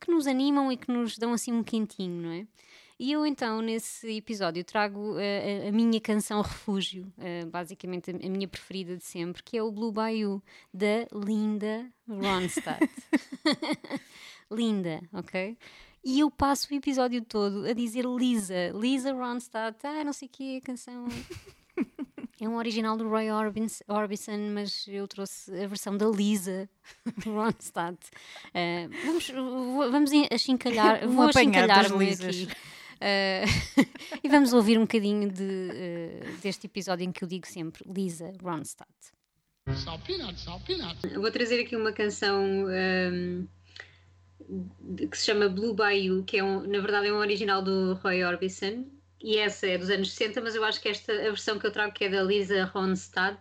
que 0.00 0.10
nos 0.10 0.26
animam 0.26 0.72
e 0.72 0.76
que 0.76 0.90
nos 0.90 1.18
dão 1.18 1.32
assim 1.32 1.52
um 1.52 1.62
quentinho, 1.62 2.22
não 2.22 2.32
é? 2.32 2.46
E 2.98 3.12
eu 3.12 3.24
então, 3.24 3.62
nesse 3.62 4.14
episódio, 4.16 4.62
trago 4.62 5.16
a, 5.16 5.68
a, 5.68 5.72
minha 5.72 5.98
canção 5.98 6.42
refúgio, 6.42 7.10
basicamente 7.50 8.10
a, 8.10 8.14
a, 8.14 8.28
minha 8.28 8.46
preferida 8.46 8.94
de 8.94 9.04
sempre, 9.04 9.42
que 9.42 9.56
é 9.56 9.62
o 9.62 9.72
Blue 9.72 9.90
Bayou, 9.90 10.42
da 10.72 11.06
Linda 11.10 11.90
Ronstadt. 12.06 12.86
Linda, 14.52 15.00
ok? 15.14 15.56
E 16.04 16.20
eu 16.20 16.30
passo 16.30 16.68
o 16.70 16.76
episódio 16.76 17.22
todo 17.22 17.66
a 17.66 17.72
dizer 17.72 18.04
Lisa, 18.04 18.68
Lisa 18.74 19.12
Ronstadt, 19.12 19.78
ah, 19.86 20.04
não 20.04 20.12
sei 20.12 20.28
o 20.28 20.30
que, 20.30 20.56
a 20.58 20.60
canção. 20.60 21.06
É 22.40 22.48
um 22.48 22.56
original 22.56 22.96
do 22.96 23.06
Roy 23.06 23.26
Orbison, 23.30 24.38
mas 24.54 24.86
eu 24.88 25.06
trouxe 25.06 25.52
a 25.62 25.66
versão 25.66 25.94
da 25.94 26.06
Lisa 26.08 26.66
Ronstadt. 27.26 27.98
Uh, 28.46 28.88
vamos, 29.04 29.28
vamos 29.92 30.10
achincalhar, 30.32 31.04
vou 31.06 31.28
achincalhar-me 31.28 32.10
aqui. 32.10 32.48
Uh, 32.96 33.84
e 34.24 34.28
vamos 34.30 34.54
ouvir 34.54 34.78
um 34.78 34.82
bocadinho 34.82 35.30
de, 35.30 35.42
uh, 35.42 36.40
deste 36.40 36.66
episódio 36.66 37.04
em 37.04 37.12
que 37.12 37.22
eu 37.22 37.28
digo 37.28 37.46
sempre 37.46 37.84
Lisa 37.86 38.32
Ronstadt. 38.42 38.90
Sal 39.84 39.98
peanuts, 39.98 40.42
sal 40.42 40.60
peanuts. 40.60 41.12
Eu 41.12 41.20
vou 41.20 41.30
trazer 41.30 41.60
aqui 41.60 41.76
uma 41.76 41.92
canção 41.92 42.42
um, 42.42 43.46
que 45.10 45.18
se 45.18 45.26
chama 45.26 45.46
Blue 45.50 45.74
Bayou, 45.74 46.24
que 46.24 46.38
é 46.38 46.44
um, 46.44 46.66
na 46.66 46.80
verdade 46.80 47.08
é 47.08 47.12
um 47.12 47.18
original 47.18 47.60
do 47.60 47.94
Roy 48.02 48.24
Orbison, 48.24 48.86
e 49.22 49.36
essa 49.36 49.66
é 49.66 49.76
dos 49.76 49.90
anos 49.90 50.12
60, 50.12 50.40
mas 50.40 50.54
eu 50.54 50.64
acho 50.64 50.80
que 50.80 50.88
esta 50.88 51.12
a 51.12 51.30
versão 51.30 51.58
que 51.58 51.66
eu 51.66 51.70
trago 51.70 51.92
que 51.92 52.04
é 52.04 52.08
da 52.08 52.22
Lisa 52.22 52.64
Ronstadt, 52.64 53.40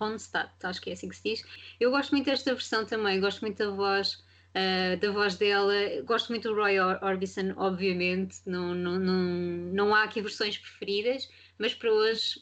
Ronstadt, 0.00 0.52
acho 0.62 0.80
que 0.80 0.90
é 0.90 0.92
assim 0.92 1.08
que 1.08 1.16
se 1.16 1.22
diz. 1.22 1.44
Eu 1.78 1.90
gosto 1.90 2.12
muito 2.12 2.26
desta 2.26 2.54
versão 2.54 2.84
também, 2.84 3.20
gosto 3.20 3.40
muito 3.40 3.58
da 3.58 3.70
voz, 3.70 4.14
uh, 4.14 4.96
da 5.00 5.10
voz 5.10 5.36
dela, 5.36 5.74
gosto 6.04 6.30
muito 6.30 6.48
do 6.48 6.54
Roy 6.54 6.78
Orbison, 6.80 7.52
obviamente, 7.56 8.38
não, 8.46 8.74
não, 8.74 8.98
não, 8.98 9.22
não 9.72 9.94
há 9.94 10.04
aqui 10.04 10.22
versões 10.22 10.56
preferidas, 10.56 11.28
mas 11.58 11.74
para 11.74 11.92
hoje 11.92 12.40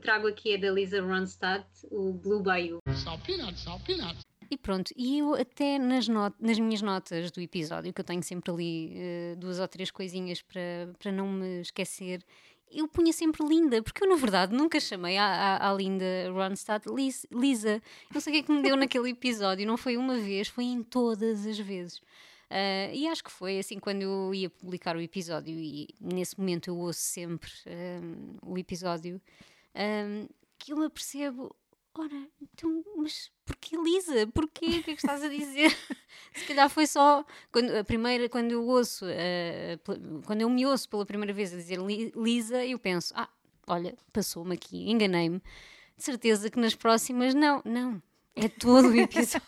trago 0.00 0.28
aqui 0.28 0.54
a 0.54 0.58
da 0.58 0.70
Lisa 0.70 1.00
Ronstadt, 1.00 1.66
o 1.90 2.12
Blue 2.12 2.42
Bayou. 2.42 2.80
Salt 2.94 3.24
peanuts, 3.24 3.64
peanuts. 3.86 4.21
E 4.52 4.56
pronto, 4.58 4.92
e 4.94 5.20
eu 5.20 5.34
até 5.34 5.78
nas, 5.78 6.06
nas 6.08 6.58
minhas 6.58 6.82
notas 6.82 7.30
do 7.30 7.40
episódio, 7.40 7.90
que 7.90 8.02
eu 8.02 8.04
tenho 8.04 8.22
sempre 8.22 8.52
ali 8.52 8.92
uh, 8.94 9.36
duas 9.38 9.58
ou 9.58 9.66
três 9.66 9.90
coisinhas 9.90 10.42
para, 10.42 10.92
para 10.98 11.10
não 11.10 11.26
me 11.26 11.62
esquecer, 11.62 12.22
eu 12.70 12.86
punha 12.86 13.14
sempre 13.14 13.48
Linda, 13.48 13.82
porque 13.82 14.04
eu 14.04 14.08
na 14.10 14.14
verdade 14.14 14.54
nunca 14.54 14.78
chamei 14.78 15.16
a 15.16 15.74
Linda 15.74 16.04
Ronstadt 16.30 16.86
Liz, 16.86 17.24
Lisa. 17.32 17.80
Não 18.12 18.20
sei 18.20 18.30
o 18.30 18.34
que 18.34 18.40
é 18.40 18.42
que 18.42 18.52
me 18.52 18.60
deu 18.60 18.76
naquele 18.76 19.08
episódio, 19.08 19.66
não 19.66 19.78
foi 19.78 19.96
uma 19.96 20.18
vez, 20.18 20.48
foi 20.48 20.64
em 20.64 20.82
todas 20.82 21.46
as 21.46 21.58
vezes. 21.58 21.96
Uh, 21.96 22.92
e 22.92 23.08
acho 23.08 23.24
que 23.24 23.32
foi 23.32 23.58
assim 23.58 23.78
quando 23.78 24.02
eu 24.02 24.34
ia 24.34 24.50
publicar 24.50 24.94
o 24.94 25.00
episódio, 25.00 25.54
e 25.54 25.88
nesse 25.98 26.38
momento 26.38 26.68
eu 26.68 26.76
ouço 26.76 27.00
sempre 27.00 27.50
um, 27.66 28.52
o 28.52 28.58
episódio, 28.58 29.18
um, 29.74 30.28
que 30.58 30.74
eu 30.74 30.76
me 30.76 30.84
apercebo: 30.84 31.56
ora, 31.94 32.28
então, 32.40 32.84
mas 32.96 33.30
porquê 33.44 33.76
Lisa? 33.76 34.26
Porquê? 34.28 34.66
O 34.66 34.82
que 34.82 34.90
é 34.90 34.94
que 34.94 35.00
estás 35.00 35.22
a 35.22 35.28
dizer? 35.28 35.70
Se 36.34 36.44
calhar 36.46 36.68
foi 36.70 36.86
só 36.86 37.24
quando, 37.50 37.76
a 37.76 37.84
primeira, 37.84 38.28
quando 38.28 38.52
eu 38.52 38.64
ouço, 38.66 39.04
uh, 39.06 40.22
quando 40.24 40.40
eu 40.40 40.50
me 40.50 40.64
ouço 40.66 40.88
pela 40.88 41.04
primeira 41.04 41.32
vez 41.32 41.52
a 41.52 41.56
dizer 41.56 41.78
Lisa, 42.16 42.64
eu 42.64 42.78
penso, 42.78 43.12
ah, 43.16 43.28
olha, 43.66 43.94
passou-me 44.12 44.54
aqui, 44.54 44.90
enganei-me. 44.90 45.42
De 45.96 46.02
certeza 46.02 46.50
que 46.50 46.58
nas 46.58 46.74
próximas, 46.74 47.34
não, 47.34 47.62
não, 47.64 48.02
é 48.34 48.48
todo 48.48 48.88
o 48.88 48.96
episódio. 48.96 49.42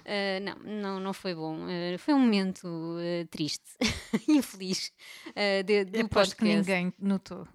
Uh, 0.00 0.40
não, 0.42 0.56
não, 0.64 1.00
não 1.00 1.12
foi 1.12 1.34
bom. 1.34 1.66
Uh, 1.66 1.98
foi 1.98 2.14
um 2.14 2.20
momento 2.20 2.66
uh, 2.66 3.26
triste, 3.28 3.76
infeliz 4.28 4.92
uh, 5.28 5.62
de, 5.62 5.84
do 5.84 6.08
podcast. 6.08 6.36
que 6.36 6.44
ninguém 6.44 6.92
notou. 6.98 7.46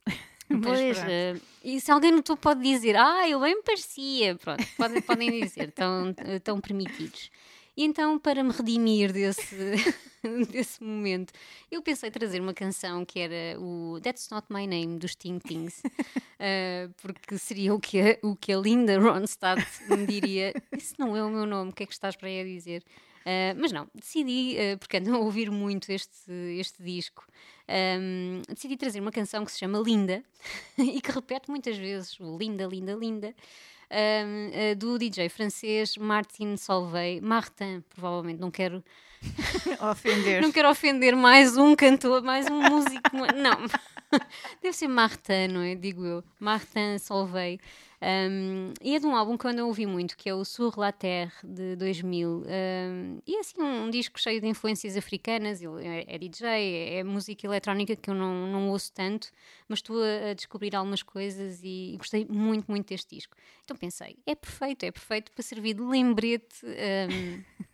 Pois, 0.63 0.97
uh, 0.97 1.41
e 1.63 1.81
se 1.81 1.91
alguém 1.91 2.11
notou, 2.11 2.37
pode 2.37 2.61
dizer, 2.61 2.95
ah, 2.95 3.27
eu 3.27 3.39
bem 3.41 3.55
me 3.55 3.63
parecia. 3.63 4.35
Pronto, 4.35 4.65
podem, 4.77 5.01
podem 5.01 5.41
dizer, 5.41 5.69
estão, 5.69 6.15
estão 6.35 6.61
permitidos. 6.61 7.29
E 7.77 7.83
então, 7.83 8.17
para 8.17 8.43
me 8.43 8.51
redimir 8.51 9.13
desse, 9.13 9.55
desse 10.49 10.83
momento, 10.83 11.31
eu 11.69 11.79
pensei 11.83 12.09
trazer 12.09 12.41
uma 12.41 12.53
canção 12.53 13.05
que 13.05 13.19
era 13.19 13.59
o 13.59 13.99
That's 14.01 14.29
Not 14.31 14.47
My 14.49 14.65
Name 14.65 14.97
dos 14.97 15.15
Ting 15.15 15.37
Tings, 15.37 15.83
uh, 15.85 16.91
porque 16.99 17.37
seria 17.37 17.75
o 17.75 17.79
que, 17.79 18.01
a, 18.01 18.17
o 18.23 18.35
que 18.35 18.51
a 18.51 18.57
Linda 18.57 18.99
Ronstadt 18.99 19.63
me 19.89 20.07
diria: 20.07 20.53
Isso 20.75 20.95
não 20.97 21.15
é 21.15 21.23
o 21.23 21.29
meu 21.29 21.45
nome, 21.45 21.69
o 21.69 21.73
que 21.73 21.83
é 21.83 21.85
que 21.85 21.93
estás 21.93 22.15
para 22.15 22.27
aí 22.27 22.41
a 22.41 22.43
dizer? 22.43 22.83
Uh, 23.27 23.59
mas 23.59 23.73
não, 23.73 23.89
decidi, 23.93 24.55
uh, 24.55 24.77
porque 24.77 24.95
ando 24.95 25.13
a 25.13 25.17
ouvir 25.17 25.51
muito 25.51 25.91
este, 25.91 26.31
este 26.57 26.81
disco, 26.81 27.27
um, 27.99 28.41
decidi 28.47 28.77
trazer 28.77 29.01
uma 29.01 29.11
canção 29.11 29.43
que 29.43 29.51
se 29.51 29.59
chama 29.59 29.79
Linda 29.79 30.23
e 30.79 31.01
que 31.01 31.11
repete 31.11 31.49
muitas 31.49 31.77
vezes 31.77 32.17
o 32.21 32.37
Linda, 32.37 32.65
Linda, 32.65 32.93
Linda. 32.93 33.35
Um, 33.89 34.49
uh, 34.49 34.75
do 34.75 34.97
DJ 34.97 35.29
francês 35.29 35.95
Martin 35.95 36.57
Solveig, 36.57 37.21
Martin, 37.21 37.83
provavelmente, 37.89 38.39
não 38.39 38.51
quero 38.51 38.83
ofender. 39.91 40.41
não 40.41 40.51
quero 40.51 40.69
ofender 40.69 41.15
mais 41.15 41.57
um 41.57 41.75
cantor, 41.75 42.21
mais 42.21 42.49
um 42.49 42.61
músico, 42.61 43.09
não. 43.35 43.67
Deve 44.61 44.75
ser 44.75 44.87
Martin, 44.87 45.47
não 45.51 45.61
é? 45.61 45.75
Digo 45.75 46.05
eu. 46.05 46.23
Martin 46.39 46.97
Solveig. 46.97 47.61
Um, 47.99 48.73
e 48.81 48.95
é 48.95 48.99
de 48.99 49.07
um 49.07 49.15
álbum 49.15 49.35
que 49.35 49.45
eu 49.45 49.51
ando 49.51 49.61
a 49.61 49.65
ouvir 49.65 49.87
muito, 49.87 50.15
que 50.15 50.29
é 50.29 50.33
o 50.33 50.45
Sur 50.45 50.77
la 50.77 50.91
Terre, 50.91 51.31
de 51.43 51.75
2000. 51.75 52.29
Um, 52.29 53.19
e 53.25 53.35
é 53.35 53.39
assim 53.39 53.59
um, 53.59 53.85
um, 53.85 53.89
disco 53.89 54.19
cheio 54.19 54.39
de 54.39 54.47
influências 54.47 54.95
africanas. 54.95 55.61
Ele 55.61 55.85
é, 55.85 56.05
é 56.07 56.17
DJ, 56.17 56.47
é, 56.47 56.99
é, 56.99 57.03
música 57.03 57.47
eletrónica 57.47 57.95
que 57.95 58.09
eu 58.09 58.13
não, 58.13 58.47
não 58.47 58.69
ouço 58.69 58.91
tanto, 58.93 59.29
mas 59.67 59.79
estou 59.79 60.01
a, 60.01 60.31
a 60.31 60.33
descobrir 60.33 60.75
algumas 60.75 61.01
coisas 61.01 61.63
e, 61.63 61.93
e, 61.93 61.97
gostei 61.97 62.25
muito, 62.29 62.69
muito 62.69 62.87
deste 62.87 63.15
disco. 63.15 63.35
Então 63.63 63.75
pensei, 63.75 64.17
é 64.25 64.35
perfeito, 64.35 64.83
é 64.83 64.91
perfeito 64.91 65.31
para 65.31 65.43
servir 65.43 65.73
de 65.73 65.81
lembrete. 65.81 66.65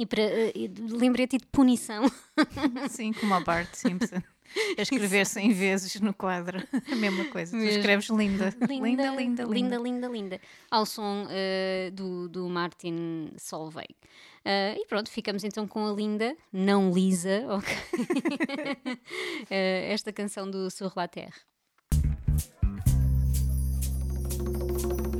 E 0.00 0.06
para 0.06 0.22
uh, 0.22 0.68
de 0.68 0.94
lembrete 0.94 1.34
e 1.34 1.38
de 1.40 1.46
punição. 1.46 2.04
Sim, 2.88 3.12
como 3.12 3.34
a 3.34 3.40
Bart 3.40 3.74
Simpson 3.74 4.22
a 4.78 4.82
escrever 4.82 5.26
100 5.26 5.52
vezes 5.52 6.00
no 6.00 6.12
quadro 6.14 6.62
a 6.90 6.94
mesma 6.94 7.24
coisa. 7.26 7.56
Tu 7.56 7.64
escreves 7.64 8.08
linda. 8.10 8.54
Linda, 8.68 9.10
linda, 9.10 9.44
linda. 9.44 9.44
Linda, 9.44 9.78
linda, 9.78 10.08
linda. 10.08 10.40
Ao 10.70 10.84
som 10.86 11.24
uh, 11.24 11.90
do, 11.92 12.28
do 12.28 12.48
Martin 12.48 13.30
Solveig. 13.38 13.94
Uh, 14.44 14.78
e 14.80 14.86
pronto, 14.86 15.10
ficamos 15.10 15.44
então 15.44 15.66
com 15.66 15.86
a 15.86 15.92
linda, 15.92 16.34
não 16.52 16.92
lisa, 16.92 17.44
ok? 17.52 17.74
uh, 19.42 19.92
esta 19.92 20.12
canção 20.12 20.50
do 20.50 20.70
Sur 20.70 20.92
la 20.96 21.08
Terre. 21.08 21.34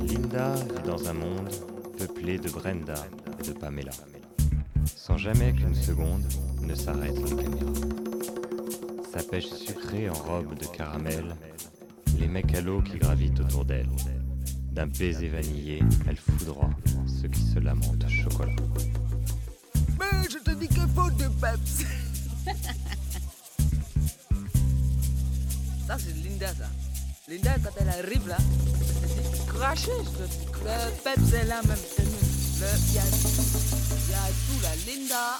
Linda 0.01 0.55
vit 0.55 0.83
dans 0.83 1.07
un 1.07 1.13
monde 1.13 1.49
peuplé 1.97 2.39
de 2.39 2.49
Brenda 2.49 2.95
et 3.39 3.47
de 3.47 3.53
Pamela, 3.53 3.91
sans 4.85 5.17
jamais 5.17 5.53
qu'une 5.53 5.75
seconde 5.75 6.23
ne 6.61 6.73
s'arrête 6.73 7.17
les 7.17 7.35
caméras. 7.35 7.68
Sa 9.11 9.23
pêche 9.23 9.47
sucrée 9.47 10.09
en 10.09 10.13
robe 10.13 10.55
de 10.57 10.65
caramel, 10.65 11.35
les 12.19 12.27
mecs 12.27 12.53
à 12.53 12.61
l'eau 12.61 12.81
qui 12.81 12.97
gravitent 12.99 13.39
autour 13.39 13.65
d'elle. 13.65 13.89
D'un 14.71 14.87
baiser 14.87 15.29
vanillé, 15.29 15.81
elle 16.07 16.17
foudroie 16.17 16.69
ceux 17.07 17.27
qui 17.27 17.41
se 17.41 17.59
lamentent 17.59 18.07
chocolat. 18.07 18.55
Mais 19.99 20.29
je 20.29 20.37
te 20.37 20.51
dis 20.51 20.67
qu'il 20.67 20.87
faut 20.95 21.09
de 21.09 21.27
peps. 21.41 21.85
ça, 25.87 25.97
c'est 25.97 26.15
Linda, 26.23 26.47
ça. 26.47 26.69
Linda, 27.27 27.55
quand 27.63 27.71
elle 27.81 27.89
arrive 27.89 28.27
là, 28.27 28.37
elle 29.03 29.09
dit 29.09 29.45
crachez. 29.47 29.91
Le 29.91 31.03
peps 31.03 31.33
est 31.33 31.45
là 31.45 31.61
même. 31.67 31.77
Il 31.97 32.65
y, 32.91 32.95
y 32.95 32.99
a 32.99 34.27
tout 34.45 34.61
là. 34.61 34.69
Linda. 34.85 35.39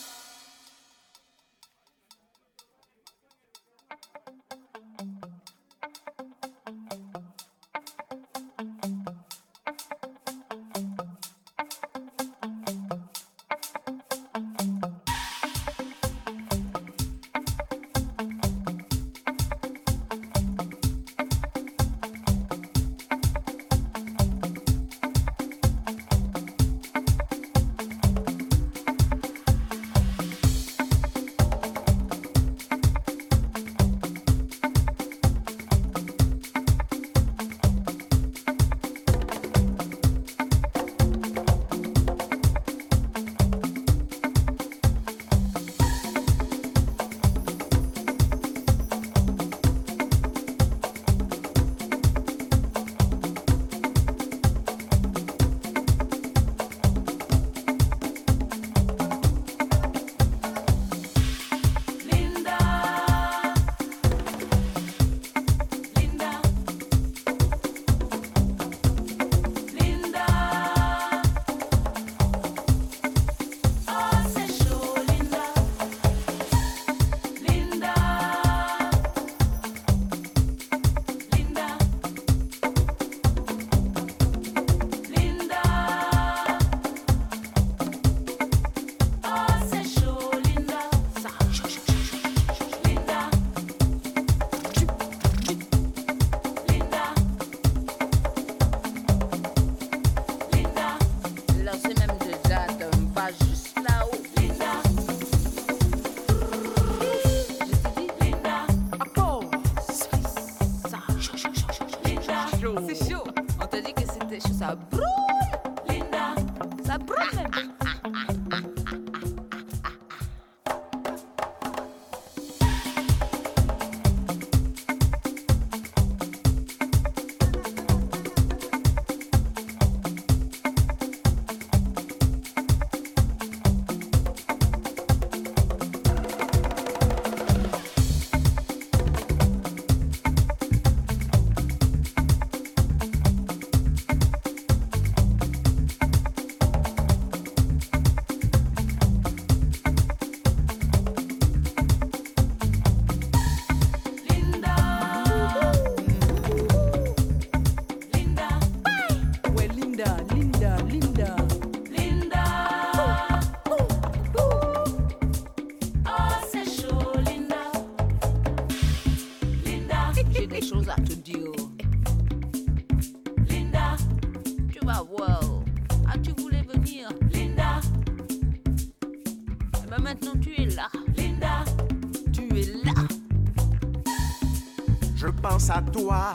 À 185.69 185.82
toi. 185.82 186.34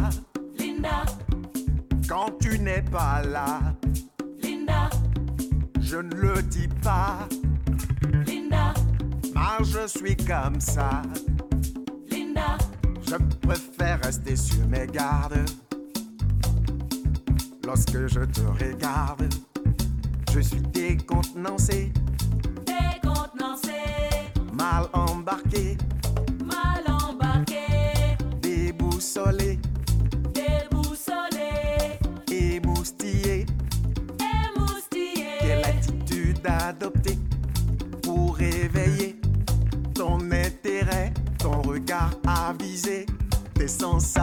Linda. 0.59 1.05
Quand 2.09 2.31
tu 2.41 2.59
n'es 2.59 2.83
pas 2.83 3.23
là. 3.23 3.61
Linda. 4.43 4.91
Je 5.81 5.97
ne 5.97 6.15
le 6.15 6.43
dis 6.43 6.69
pas. 6.83 7.29
Moi 9.35 9.59
je 9.63 9.87
suis 9.87 10.17
comme 10.17 10.61
ça. 10.61 11.03
Linda, 12.11 12.59
Je 13.07 13.17
préfère 13.47 14.01
rester 14.03 14.37
sur 14.37 14.67
mes 14.67 14.87
gardes. 14.87 15.45
Lorsque 17.65 18.07
je 18.07 18.21
te 18.21 18.41
regarde, 18.63 19.33
je 20.33 20.41
suis 20.41 20.61
décontenancé, 20.61 21.93
embarqué, 25.25 25.79
mal 26.45 26.85
embarqué, 26.87 27.65
déboussolé, 28.43 29.59
déboussolé, 30.35 31.99
émoustillé. 32.31 33.47
émoustillé. 34.21 35.39
Quelle 35.41 35.65
attitude 35.65 36.41
adopter 36.47 37.19
pour 38.03 38.37
réveiller 38.37 39.19
ton 39.95 40.19
intérêt, 40.31 41.15
ton 41.39 41.63
regard 41.63 42.13
avisé, 42.27 43.07
tes 43.55 43.69
sens 43.69 44.19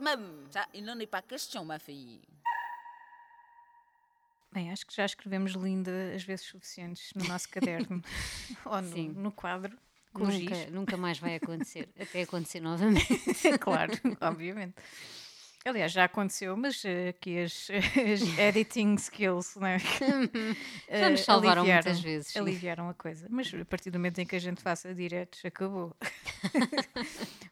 même. 0.00 0.46
Ça, 0.50 0.66
il 0.74 0.84
n'en 0.84 0.98
est 0.98 1.06
pas 1.06 1.22
question, 1.22 1.64
ma 1.64 1.78
fille. 1.78 2.20
Bem, 4.52 4.72
acho 4.72 4.84
que 4.84 4.92
já 4.94 5.04
escrevemos 5.04 5.52
linda 5.52 5.92
as 6.14 6.24
vezes 6.24 6.44
suficientes 6.46 7.12
no 7.14 7.24
nosso 7.24 7.48
caderno 7.54 8.02
ou 8.64 8.82
no, 8.82 8.92
Sim. 8.92 9.08
no 9.16 9.30
quadro 9.32 9.76
Nunca, 10.12 10.66
nunca 10.72 10.96
mais 10.96 11.20
vai 11.20 11.36
acontecer, 11.40 11.88
até 12.00 12.22
acontecer 12.22 12.58
novamente. 12.60 13.06
claro, 13.60 13.92
obviamente. 14.20 14.74
Aliás, 15.64 15.92
já 15.92 16.04
aconteceu, 16.04 16.56
mas 16.56 16.82
eh, 16.84 17.10
aqui 17.10 17.38
as, 17.38 17.68
as 17.70 18.38
editing 18.38 18.94
skills 18.94 19.54
né? 19.56 19.78
Já 19.78 21.10
nos 21.10 21.20
eh, 21.20 21.22
salvaram 21.22 21.60
aliviaram- 21.62 21.84
muitas 21.84 22.00
vezes, 22.00 22.32
sim. 22.32 22.38
Aliviaram 22.40 22.88
a 22.88 22.94
coisa. 22.94 23.26
Mas 23.30 23.52
a 23.54 23.64
partir 23.66 23.90
do 23.92 23.98
momento 23.98 24.18
em 24.20 24.26
que 24.26 24.34
a 24.34 24.38
gente 24.40 24.60
faça 24.62 24.92
diretos, 24.92 25.44
acabou. 25.44 25.94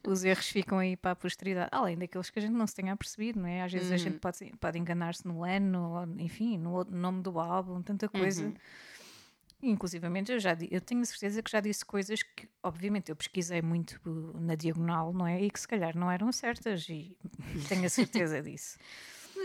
Os 0.08 0.24
erros 0.24 0.46
ficam 0.48 0.78
aí 0.78 0.96
para 0.96 1.10
a 1.10 1.16
posteridade. 1.16 1.68
Além 1.70 1.96
daqueles 1.98 2.30
que 2.30 2.38
a 2.38 2.42
gente 2.42 2.52
não 2.54 2.66
se 2.66 2.74
tenha 2.74 2.92
apercebido, 2.92 3.38
não 3.40 3.46
é? 3.48 3.62
Às 3.62 3.72
vezes 3.72 3.90
a 3.90 3.92
Uhum. 3.92 3.98
gente 3.98 4.18
pode, 4.18 4.52
pode 4.58 4.78
enganar-se 4.78 5.26
no 5.28 5.44
ano, 5.44 6.06
enfim, 6.18 6.56
no 6.56 6.72
outro 6.72 6.96
nome 6.96 7.22
do 7.22 7.38
álbum, 7.38 7.82
tanta 7.82 8.08
coisa. 8.08 8.44
Uhum. 8.44 8.54
Inclusivamente, 9.60 10.30
eu 10.30 10.38
já 10.38 10.56
eu 10.70 10.80
tenho 10.80 11.00
a 11.00 11.04
certeza 11.04 11.42
que 11.42 11.50
já 11.50 11.60
disse 11.60 11.84
coisas 11.84 12.22
que, 12.22 12.48
obviamente, 12.62 13.10
eu 13.10 13.16
pesquisei 13.16 13.60
muito 13.60 14.00
uh, 14.06 14.38
na 14.40 14.54
diagonal, 14.54 15.12
não 15.12 15.26
é? 15.26 15.42
E 15.42 15.50
que 15.50 15.58
se 15.58 15.66
calhar 15.66 15.96
não 15.96 16.08
eram 16.10 16.30
certas, 16.30 16.88
e 16.88 17.16
tenho 17.68 17.84
a 17.84 17.88
certeza 17.88 18.40
disso. 18.40 18.78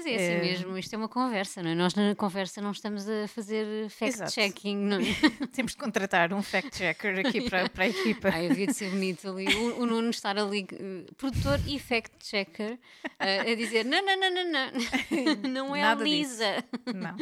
Mas 0.04 0.06
é 0.06 0.16
assim 0.16 0.34
Eh, 0.34 0.42
mesmo, 0.42 0.78
isto 0.78 0.94
é 0.94 0.98
uma 0.98 1.08
conversa, 1.08 1.64
não 1.64 1.70
é? 1.70 1.76
Nós 1.76 1.94
na 1.96 2.14
conversa 2.16 2.62
não 2.62 2.72
estamos 2.72 3.08
a 3.08 3.28
fazer 3.28 3.90
fact-checking, 3.90 4.76
não 4.78 4.98
é? 4.98 5.02
Temos 5.54 5.72
de 5.74 5.78
contratar 5.78 6.34
um 6.34 6.42
fact-checker 6.42 7.20
aqui 7.26 7.50
para, 7.50 7.68
para 7.70 7.86
a 7.86 7.88
equipa. 7.88 8.30
Ai, 8.30 8.50
havia 8.50 8.68
de 8.68 8.74
ser 8.74 8.90
bonito 8.90 9.30
ali. 9.30 9.48
O, 9.56 9.82
o 9.82 9.86
Nuno 9.86 10.10
estar 10.10 10.38
ali, 10.38 10.68
eh, 10.72 11.06
produtor 11.18 11.60
e 11.68 11.80
fact-checker, 11.80 12.78
eh, 13.20 13.52
a 13.52 13.56
dizer: 13.56 13.86
não, 13.86 14.06
não, 14.06 14.20
não, 14.20 14.34
não, 14.34 14.44
não, 14.52 15.50
não 15.68 15.76
é 15.76 15.82
a 15.82 15.86
Nada 15.90 16.04
disso. 16.04 16.32
Lisa, 16.32 16.66
Não, 16.94 17.16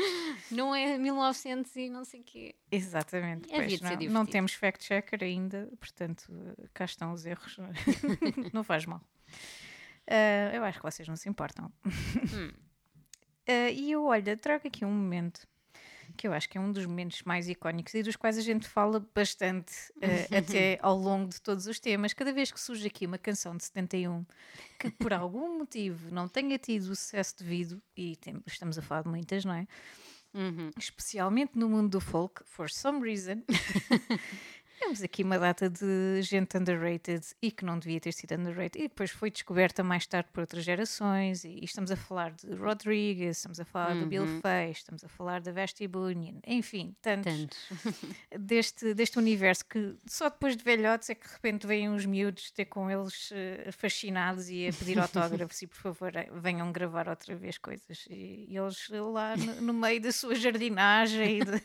não 0.49 0.75
é 0.75 0.97
1900 0.97 1.75
e 1.75 1.89
não 1.89 2.03
sei 2.03 2.21
o 2.21 2.23
quê. 2.23 2.55
exatamente. 2.71 3.47
Pois 3.47 3.81
não, 3.81 3.95
não 4.09 4.25
temos 4.25 4.53
fact-checker 4.53 5.23
ainda, 5.23 5.69
portanto, 5.79 6.25
uh, 6.29 6.69
cá 6.73 6.85
estão 6.85 7.13
os 7.13 7.25
erros. 7.25 7.57
não 8.53 8.63
faz 8.63 8.85
mal. 8.85 9.01
Uh, 10.07 10.55
eu 10.55 10.63
acho 10.63 10.79
que 10.79 10.83
vocês 10.83 11.07
não 11.07 11.15
se 11.15 11.29
importam. 11.29 11.71
Uh, 13.47 13.71
e 13.73 13.91
eu, 13.91 14.05
olha, 14.05 14.37
trago 14.37 14.67
aqui 14.67 14.85
um 14.85 14.91
momento 14.91 15.47
que 16.17 16.27
eu 16.27 16.33
acho 16.33 16.47
que 16.49 16.57
é 16.57 16.61
um 16.61 16.71
dos 16.71 16.85
momentos 16.85 17.23
mais 17.23 17.47
icónicos 17.49 17.93
e 17.93 18.03
dos 18.03 18.15
quais 18.15 18.37
a 18.37 18.41
gente 18.41 18.67
fala 18.67 19.05
bastante 19.15 19.73
uh, 19.97 20.35
até 20.37 20.77
ao 20.81 20.95
longo 20.97 21.29
de 21.29 21.41
todos 21.41 21.65
os 21.67 21.79
temas. 21.79 22.13
Cada 22.13 22.31
vez 22.33 22.51
que 22.51 22.59
surge 22.59 22.85
aqui 22.87 23.05
uma 23.05 23.17
canção 23.17 23.55
de 23.55 23.63
71 23.63 24.25
que 24.77 24.91
por 24.91 25.13
algum 25.13 25.57
motivo 25.57 26.13
não 26.13 26.27
tenha 26.27 26.57
tido 26.57 26.83
o 26.83 26.95
sucesso 26.95 27.37
devido, 27.39 27.81
e 27.95 28.15
tem- 28.17 28.41
estamos 28.45 28.77
a 28.77 28.81
falar 28.81 29.03
de 29.03 29.09
muitas, 29.09 29.45
não 29.45 29.53
é? 29.53 29.67
Uhum. 30.33 30.71
especialmente 30.77 31.57
no 31.59 31.67
mundo 31.67 31.89
do 31.89 31.99
folk, 31.99 32.41
for 32.45 32.69
some 32.69 33.01
reason, 33.01 33.43
temos 34.81 35.01
aqui 35.03 35.23
uma 35.23 35.37
data 35.37 35.69
de 35.69 36.21
gente 36.23 36.57
underrated 36.57 37.23
e 37.41 37.51
que 37.51 37.63
não 37.63 37.77
devia 37.77 37.99
ter 37.99 38.11
sido 38.11 38.33
underrated 38.33 38.79
e 38.83 38.87
depois 38.87 39.11
foi 39.11 39.29
descoberta 39.29 39.83
mais 39.83 40.07
tarde 40.07 40.29
por 40.33 40.41
outras 40.41 40.63
gerações 40.63 41.43
e, 41.43 41.59
estamos 41.63 41.91
a 41.91 41.95
falar 41.95 42.31
de 42.31 42.53
Rodrigues, 42.55 43.37
estamos 43.37 43.59
a 43.59 43.65
falar 43.65 43.93
do 43.95 44.05
Bill 44.07 44.25
Fay, 44.41 44.71
estamos 44.71 45.03
a 45.03 45.07
falar 45.07 45.39
da 45.41 45.51
Vesti 45.51 45.87
Bunyan, 45.87 46.39
enfim, 46.47 46.95
tantos. 47.01 47.31
Tantos. 47.31 47.57
deste, 48.39 48.93
deste 48.93 49.17
universo 49.19 49.65
que 49.65 49.95
só 50.07 50.29
depois 50.29 50.55
de 50.57 50.63
velhotes 50.63 51.09
é 51.09 51.15
que 51.15 51.27
de 51.27 51.33
repente 51.33 51.67
vêm 51.67 51.89
uns 51.89 52.05
miúdos 52.05 52.49
ter 52.51 52.65
com 52.65 52.89
eles 52.89 53.29
eh, 53.33 53.69
fascinados 53.71 54.49
e 54.49 54.67
a 54.67 54.73
pedir 54.73 54.97
autógrafos 54.99 55.61
e 55.61 55.67
por 55.67 55.77
favor 55.77 56.15
eh, 56.15 56.27
venham 56.33 56.71
gravar 56.71 57.07
outra 57.07 57.35
vez 57.35 57.57
coisas. 57.57 58.05
E, 58.09 58.47
e 58.49 58.57
eles 58.57 58.89
lá 58.89 59.35
no, 59.37 59.61
no 59.61 59.73
meio 59.73 60.01
da 60.01 60.11
sua 60.11 60.33
jardinagem 60.35 61.39
e 61.39 61.45
de- 61.45 61.61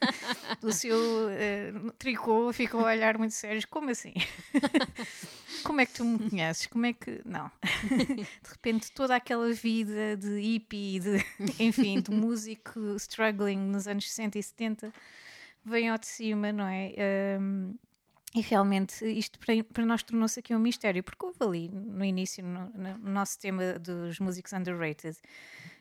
do 0.60 0.72
seu 0.72 0.96
eh, 1.30 1.72
tricô 1.98 2.52
ficam 2.52 2.80
a 2.80 2.90
olhar 2.90 3.05
muito 3.16 3.34
sérios 3.34 3.64
como 3.64 3.90
assim? 3.90 4.14
como 5.64 5.80
é 5.80 5.86
que 5.86 5.92
tu 5.92 6.04
me 6.04 6.30
conheces? 6.30 6.66
como 6.66 6.86
é 6.86 6.92
que... 6.92 7.20
não 7.24 7.50
de 7.88 8.50
repente 8.50 8.90
toda 8.92 9.14
aquela 9.16 9.52
vida 9.52 10.16
de 10.16 10.40
hippie 10.40 11.00
de, 11.00 11.24
enfim, 11.62 12.00
de 12.00 12.10
músico 12.10 12.96
struggling 12.96 13.58
nos 13.58 13.86
anos 13.86 14.08
60 14.10 14.38
e 14.38 14.42
70 14.42 14.92
vem 15.64 15.88
ao 15.88 15.98
de 15.98 16.06
cima, 16.06 16.52
não 16.52 16.66
é? 16.66 16.94
Um, 17.40 17.74
e 18.34 18.40
realmente 18.40 19.04
isto 19.04 19.38
para, 19.38 19.84
nós 19.84 20.02
tornou-se 20.02 20.38
aqui 20.38 20.54
um 20.54 20.58
mistério, 20.58 21.02
porque 21.02 21.24
houve 21.24 21.38
ali 21.40 21.68
no 21.68 22.04
início, 22.04 22.44
no, 22.44 22.70
no 22.70 23.10
nosso 23.10 23.38
tema 23.38 23.78
dos 23.78 24.20
músicos 24.20 24.52
underrated, 24.52 25.16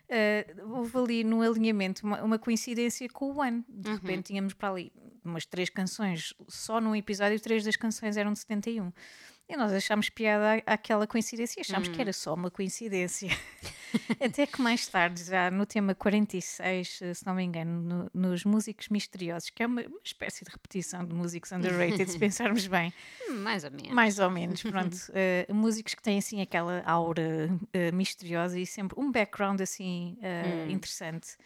uh, 0.09 0.75
houve 0.75 0.97
ali 0.97 1.23
no 1.23 1.41
alinhamento 1.41 2.05
uma, 2.05 2.23
uma 2.23 2.39
coincidência 2.39 3.09
com 3.09 3.33
o 3.33 3.41
ano. 3.41 3.63
De 3.67 3.91
repente 3.91 4.27
tínhamos 4.27 4.53
para 4.53 4.69
ali 4.71 4.91
umas 5.25 5.45
três 5.45 5.69
canções, 5.69 6.33
só 6.47 6.79
num 6.79 6.95
episódio, 6.95 7.39
três 7.39 7.63
das 7.63 7.75
canções 7.75 8.17
eram 8.17 8.33
de 8.33 8.39
71. 8.39 8.91
E 9.47 9.55
nós 9.55 9.71
achámos 9.71 10.09
piada 10.09 10.63
àquela 10.65 11.05
coincidência, 11.05 11.61
achámos 11.61 11.87
hum. 11.87 11.91
que 11.91 12.01
era 12.01 12.11
só 12.11 12.33
uma 12.33 12.49
coincidência. 12.49 13.29
Até 14.19 14.47
que 14.47 14.59
mais 14.59 14.87
tarde, 14.87 15.23
já 15.23 15.51
no 15.51 15.67
tema 15.67 15.93
46, 15.93 16.99
se 17.13 17.25
não 17.25 17.35
me 17.35 17.43
engano, 17.43 18.09
no, 18.13 18.29
nos 18.29 18.43
Músicos 18.43 18.89
Misteriosos, 18.89 19.51
que 19.51 19.61
é 19.61 19.67
uma, 19.67 19.81
uma, 19.81 19.99
espécie 20.03 20.43
de 20.43 20.49
repetição 20.49 21.05
de 21.05 21.13
músicos 21.13 21.51
underrated, 21.51 22.09
se 22.09 22.17
pensarmos 22.19 22.65
bem. 22.65 22.91
Mais 23.29 23.63
ou 23.63 23.69
menos. 23.69 23.91
Mais 23.91 24.19
ou 24.19 24.31
menos, 24.31 24.63
pronto. 24.63 24.95
Uh, 24.95 25.53
músicos 25.53 25.93
que 25.93 26.01
têm 26.01 26.17
assim 26.17 26.41
aquela 26.41 26.81
aura 26.83 27.49
uh, 27.51 27.95
misteriosa 27.95 28.59
e 28.59 28.65
sempre 28.65 28.99
um 28.99 29.11
background 29.11 29.61
assim 29.61 30.17
uh, 30.21 30.67
hum. 30.67 30.71
interessante. 30.71 31.37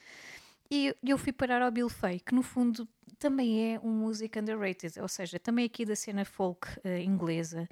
E 0.72 0.96
eu 1.04 1.18
fui 1.18 1.34
parar 1.34 1.62
ao 1.64 1.72
Bill 1.72 1.90
Fay, 1.90 2.20
que 2.20 2.34
no 2.34 2.44
fundo 2.44 2.88
também 3.20 3.74
é 3.74 3.80
um 3.80 3.92
músico 3.92 4.40
underrated, 4.40 5.00
ou 5.00 5.08
seja, 5.08 5.38
também 5.38 5.66
aqui 5.66 5.86
da 5.86 5.96
cena 5.96 6.26
folk 6.26 6.68
uh, 6.80 6.98
inglesa. 6.98 7.68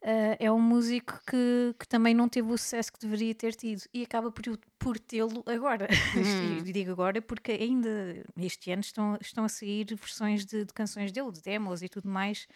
Uh, 0.00 0.38
é 0.38 0.50
um 0.52 0.60
músico 0.60 1.20
que, 1.26 1.74
que 1.76 1.88
também 1.88 2.14
não 2.14 2.28
teve 2.28 2.52
o 2.52 2.56
sucesso 2.56 2.92
que 2.92 3.00
deveria 3.00 3.34
ter 3.34 3.52
tido 3.56 3.82
e 3.92 4.04
acaba 4.04 4.30
por, 4.30 4.44
por 4.78 4.98
tê-lo 4.98 5.42
agora. 5.46 5.88
Hum. 6.16 6.58
e 6.64 6.72
digo 6.72 6.92
agora 6.92 7.20
porque 7.20 7.52
ainda 7.52 8.24
este 8.36 8.70
ano 8.70 8.80
estão, 8.80 9.18
estão 9.20 9.44
a 9.44 9.48
sair 9.48 9.86
versões 9.94 10.44
de, 10.44 10.64
de, 10.64 10.72
canções 10.72 11.12
dele, 11.12 11.32
de 11.32 11.42
demos 11.42 11.82
e 11.82 11.88
tudo 11.88 12.08
mais, 12.08 12.46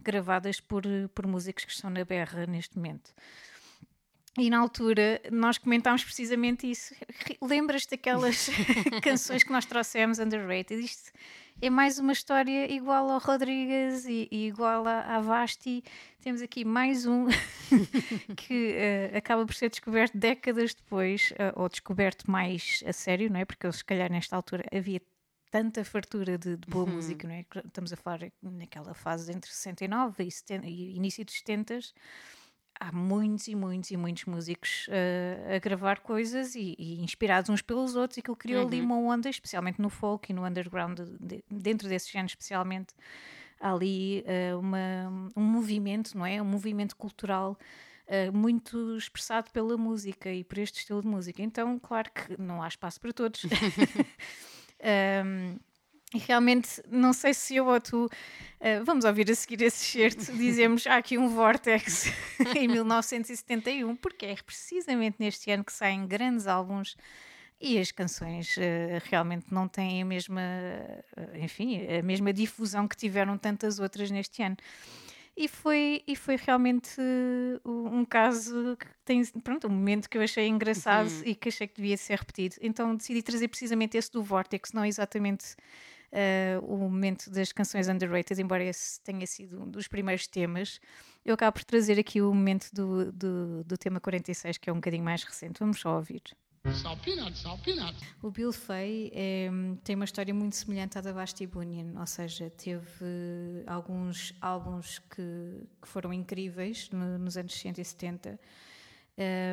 gravadas 0.00 0.60
por, 0.60 0.82
por 1.14 1.26
músicos 1.26 1.64
que 1.64 1.72
estão 1.72 1.90
na 1.90 2.04
berra 2.04 2.46
neste 2.46 2.76
momento. 2.76 3.12
E 4.38 4.50
na 4.50 4.58
altura 4.58 5.20
nós 5.32 5.58
comentámos 5.58 6.04
precisamente 6.04 6.70
isso. 6.70 6.94
Lembras-te 7.42 7.90
daquelas 7.90 8.48
canções 9.02 9.42
que 9.42 9.50
nós 9.50 9.66
trouxemos 9.66 10.18
underrated? 10.18 10.80
Isto 10.80 11.10
é 11.60 11.68
mais 11.68 11.98
uma 11.98 12.12
história 12.12 12.72
igual 12.72 13.10
ao 13.10 13.18
Rodrigues 13.18 14.04
e, 14.04 14.28
e 14.30 14.46
igual 14.46 14.86
à, 14.86 15.20
Vasti. 15.20 15.82
Temos 16.20 16.40
aqui 16.40 16.64
mais 16.64 17.04
um 17.04 17.26
que 18.36 18.76
uh, 18.76 19.16
acaba 19.16 19.44
por 19.44 19.54
ser 19.54 19.68
descoberto 19.68 20.16
décadas 20.16 20.72
depois, 20.74 21.32
uh, 21.32 21.60
ou 21.60 21.68
descoberto 21.68 22.30
mais 22.30 22.82
a 22.86 22.92
sério, 22.92 23.30
não 23.30 23.40
é? 23.40 23.44
Porque 23.44 23.70
se 23.72 23.84
calhar 23.84 24.10
nesta 24.10 24.36
altura 24.36 24.64
havia 24.72 25.00
tanta 25.50 25.84
fartura 25.84 26.38
de, 26.38 26.56
de 26.56 26.68
boa 26.68 26.84
uhum. 26.84 26.94
música, 26.94 27.26
não 27.26 27.34
é? 27.34 27.44
Estamos 27.64 27.92
a 27.92 27.96
falar 27.96 28.20
naquela 28.40 28.94
fase 28.94 29.32
entre 29.32 29.50
69 29.50 30.22
e, 30.22 30.30
70, 30.30 30.66
e 30.66 30.96
início 30.96 31.24
dos 31.24 31.38
70 31.38 31.80
há 32.80 32.92
muitos 32.92 33.48
e 33.48 33.54
muitos 33.54 33.90
e 33.90 33.96
muitos 33.96 34.24
músicos 34.24 34.86
uh, 34.88 35.56
a 35.56 35.58
gravar 35.58 36.00
coisas 36.00 36.54
e, 36.54 36.74
e, 36.78 37.02
inspirados 37.02 37.50
uns 37.50 37.62
pelos 37.62 37.96
outros 37.96 38.18
e 38.18 38.22
que 38.22 38.34
criou 38.36 38.62
uhum. 38.62 38.68
ali 38.68 38.80
uma 38.80 38.96
onda, 38.96 39.28
especialmente 39.28 39.80
no 39.80 39.90
folk 39.90 40.30
e 40.30 40.34
no 40.34 40.44
underground, 40.44 41.00
de, 41.20 41.42
dentro 41.50 41.88
desse 41.88 42.10
género 42.10 42.28
especialmente, 42.28 42.94
há 43.60 43.72
ali 43.72 44.24
uh, 44.26 44.58
uma, 44.58 45.32
um 45.36 45.42
movimento, 45.42 46.16
não 46.16 46.24
é? 46.24 46.40
Um 46.40 46.46
movimento 46.46 46.96
cultural 46.96 47.58
uh, 48.06 48.36
muito 48.36 48.96
expressado 48.96 49.50
pela 49.50 49.76
música 49.76 50.32
e 50.32 50.44
por 50.44 50.58
este 50.58 50.78
estilo 50.78 51.02
de 51.02 51.08
música. 51.08 51.42
Então, 51.42 51.78
claro 51.78 52.10
que 52.12 52.40
não 52.40 52.62
há 52.62 52.68
espaço 52.68 53.00
para 53.00 53.12
todos. 53.12 53.42
um, 55.24 55.58
E 56.14 56.18
realmente, 56.18 56.82
não 56.90 57.12
sei 57.12 57.34
se 57.34 57.56
eu 57.56 57.66
ou 57.66 57.78
tu, 57.80 58.06
uh, 58.06 58.84
vamos 58.84 59.04
ouvir 59.04 59.30
a 59.30 59.34
seguir 59.34 59.62
esse 59.62 59.84
certo, 59.84 60.32
dizemos 60.36 60.86
há 60.86 60.96
aqui 60.96 61.18
um 61.18 61.28
vórtex 61.28 62.06
em 62.56 62.66
1971, 62.66 63.94
porque 63.96 64.24
é 64.24 64.34
precisamente 64.36 65.16
neste 65.18 65.50
ano 65.50 65.62
que 65.62 65.72
saem 65.72 66.06
grandes 66.06 66.46
álbuns 66.46 66.96
e 67.60 67.78
as 67.78 67.90
canções 67.90 68.56
uh, 68.56 68.60
realmente 69.04 69.46
não 69.50 69.68
têm 69.68 70.00
a 70.00 70.04
mesma, 70.04 70.40
uh, 70.40 71.36
enfim, 71.44 71.86
a 71.86 72.02
mesma 72.02 72.32
difusão 72.32 72.88
que 72.88 72.96
tiveram 72.96 73.36
tantas 73.36 73.78
outras 73.78 74.10
neste 74.10 74.42
ano. 74.42 74.56
E 75.36 75.46
foi, 75.46 76.02
e 76.04 76.16
foi 76.16 76.34
realmente 76.34 77.00
um 77.64 78.04
caso 78.04 78.76
que 78.76 78.86
tem, 79.04 79.24
pronto, 79.24 79.68
um 79.68 79.70
momento 79.70 80.10
que 80.10 80.18
eu 80.18 80.22
achei 80.22 80.48
engraçado 80.48 81.08
uhum. 81.08 81.22
e 81.26 81.34
que 81.36 81.48
achei 81.48 81.68
que 81.68 81.76
devia 81.76 81.96
ser 81.96 82.18
repetido. 82.18 82.56
Então 82.60 82.96
decidi 82.96 83.22
trazer 83.22 83.46
precisamente 83.46 83.96
esse 83.96 84.10
do 84.10 84.20
Vortex, 84.20 84.72
não 84.72 84.84
exatamente 84.84 85.54
uh, 86.12 86.64
o 86.64 86.76
momento 86.76 87.30
das 87.30 87.52
canções 87.52 87.88
underrated, 87.88 88.40
embora 88.40 88.64
esse 88.64 89.00
tenha 89.02 89.26
sido 89.26 89.62
um 89.62 89.70
dos 89.70 89.88
primeiros 89.88 90.26
temas. 90.26 90.80
Eu 91.24 91.34
acabo 91.34 91.54
por 91.54 91.64
trazer 91.64 91.98
aqui 91.98 92.20
o 92.20 92.32
momento 92.32 92.70
do, 92.72 93.12
do, 93.12 93.64
do 93.64 93.76
tema 93.76 94.00
46, 94.00 94.58
que 94.58 94.70
é 94.70 94.72
um 94.72 94.76
bocadinho 94.76 95.04
mais 95.04 95.22
recente. 95.22 95.58
Vamos 95.60 95.80
só 95.80 95.96
ouvir. 95.96 96.22
O 98.22 98.30
Bill 98.30 98.52
Fay 98.52 99.10
é, 99.14 99.48
tem 99.84 99.94
uma 99.94 100.04
história 100.04 100.34
muito 100.34 100.56
semelhante 100.56 100.98
à 100.98 101.00
da 101.00 101.12
Basti 101.12 101.46
Bunyan, 101.46 101.98
ou 101.98 102.06
seja, 102.06 102.50
teve 102.50 103.64
alguns 103.66 104.34
álbuns 104.40 104.98
que, 104.98 105.66
que 105.80 105.88
foram 105.88 106.12
incríveis 106.12 106.90
no, 106.90 107.18
nos 107.18 107.36
anos 107.36 107.54
60 107.54 107.80
e 107.80 107.84
70, 107.84 108.40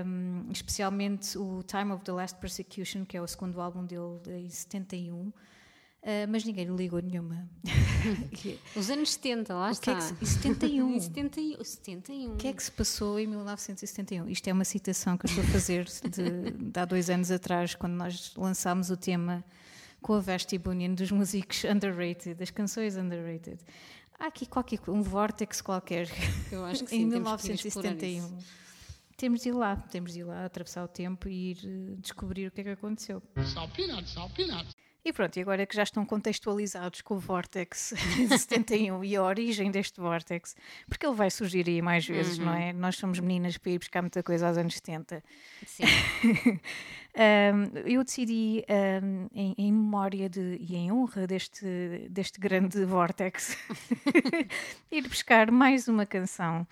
um, 0.06 0.52
especialmente 0.52 1.38
o 1.38 1.64
Time 1.64 1.92
of 1.92 2.04
the 2.04 2.12
Last 2.12 2.40
Persecution, 2.40 3.06
que 3.06 3.16
é 3.16 3.22
o 3.22 3.28
segundo 3.28 3.62
álbum 3.62 3.86
dele 3.86 4.20
em 4.44 4.50
71. 4.50 5.32
Uh, 6.06 6.30
mas 6.30 6.46
ninguém 6.46 6.66
lhe 6.66 6.76
ligou 6.76 7.02
nenhuma. 7.02 7.50
Os 8.78 8.92
anos 8.92 9.14
70, 9.14 9.52
lá 9.56 9.70
o 9.70 9.72
está. 9.72 9.96
Que 9.96 10.04
é 10.04 10.18
que 10.20 10.26
se, 10.28 10.34
71. 10.34 11.00
71. 11.00 11.64
71. 11.64 12.34
O 12.34 12.36
que 12.36 12.48
é 12.48 12.54
que 12.54 12.62
se 12.62 12.72
passou 12.72 13.20
em 13.20 13.26
1971? 13.26 14.30
Isto 14.30 14.48
é 14.48 14.54
uma 14.54 14.64
citação 14.64 15.18
que 15.18 15.26
eu 15.26 15.30
estou 15.30 15.44
a 15.44 15.48
fazer 15.48 15.86
de, 15.86 16.52
de 16.52 16.80
há 16.80 16.86
dois 16.86 17.10
anos 17.10 17.32
atrás, 17.32 17.74
quando 17.74 17.94
nós 17.94 18.36
lançámos 18.38 18.92
o 18.92 18.98
tema 18.98 19.44
com 20.00 20.14
a 20.14 20.20
Vesti 20.20 20.60
Bunyan 20.60 20.94
dos 20.94 21.10
músicos 21.10 21.64
underrated, 21.64 22.36
das 22.36 22.52
canções 22.52 22.96
underrated. 22.96 23.58
Há 24.20 24.28
aqui 24.28 24.46
qualquer 24.46 24.80
um 24.88 25.02
vórtex 25.02 25.60
qualquer. 25.60 26.08
Eu 26.52 26.64
acho 26.66 26.84
que 26.84 26.92
sim, 26.92 27.02
em 27.02 27.06
1971. 27.08 28.38
Temos 29.18 29.42
de 29.42 29.50
ir 29.50 29.54
lá, 29.54 29.76
temos 29.76 30.14
de 30.14 30.20
ir 30.20 30.24
lá, 30.24 30.46
atravessar 30.46 30.84
o 30.84 30.88
tempo 30.88 31.28
e 31.28 31.52
ir 31.52 31.58
uh, 31.64 31.96
descobrir 31.98 32.46
o 32.46 32.52
que 32.52 32.62
é 32.62 32.64
que 32.66 32.70
aconteceu. 32.70 33.24
Sal 33.52 33.68
peanuts, 33.70 34.14
sal 34.14 34.30
peanuts. 34.30 34.76
E 35.06 35.14
pronto, 35.14 35.38
e 35.38 35.42
agora 35.44 35.68
que 35.68 35.76
já 35.76 35.84
estão 35.84 36.04
contextualizados 36.04 37.02
com 37.02 37.14
o 37.14 37.20
Vortex 37.20 37.94
de 38.28 38.40
71 38.40 39.04
e 39.04 39.16
a 39.16 39.22
origem 39.22 39.70
deste 39.70 40.02
Vortex, 40.02 40.56
porque 40.90 41.06
ele 41.06 41.14
vai 41.14 41.30
surgir 41.30 41.70
aí 41.70 41.80
mais 41.80 42.08
vezes, 42.08 42.40
uhum. 42.40 42.46
não 42.46 42.54
é? 42.56 42.74
Nós 42.74 42.96
somos 42.96 43.20
meninas 43.20 43.56
para 43.56 43.72
ir 43.72 43.78
buscar 43.78 44.02
muita 44.02 44.24
coisa 44.24 44.48
aos 44.48 44.58
anos 44.58 44.74
70. 44.74 45.24
Sim. 45.68 45.84
um, 47.16 47.78
eu 47.88 48.04
decidi, 48.04 48.66
um, 49.04 49.28
em, 49.32 49.54
em, 49.60 49.72
memória 49.72 50.28
de, 50.28 50.58
e 50.60 50.76
em 50.76 50.92
honra 50.92 51.28
deste, 51.28 52.08
deste 52.10 52.40
grande 52.40 52.84
Vortex, 52.84 53.60
ir 54.92 55.08
buscar 55.08 55.52
mais 55.52 55.88
uma 55.88 56.08
canção 56.08 56.68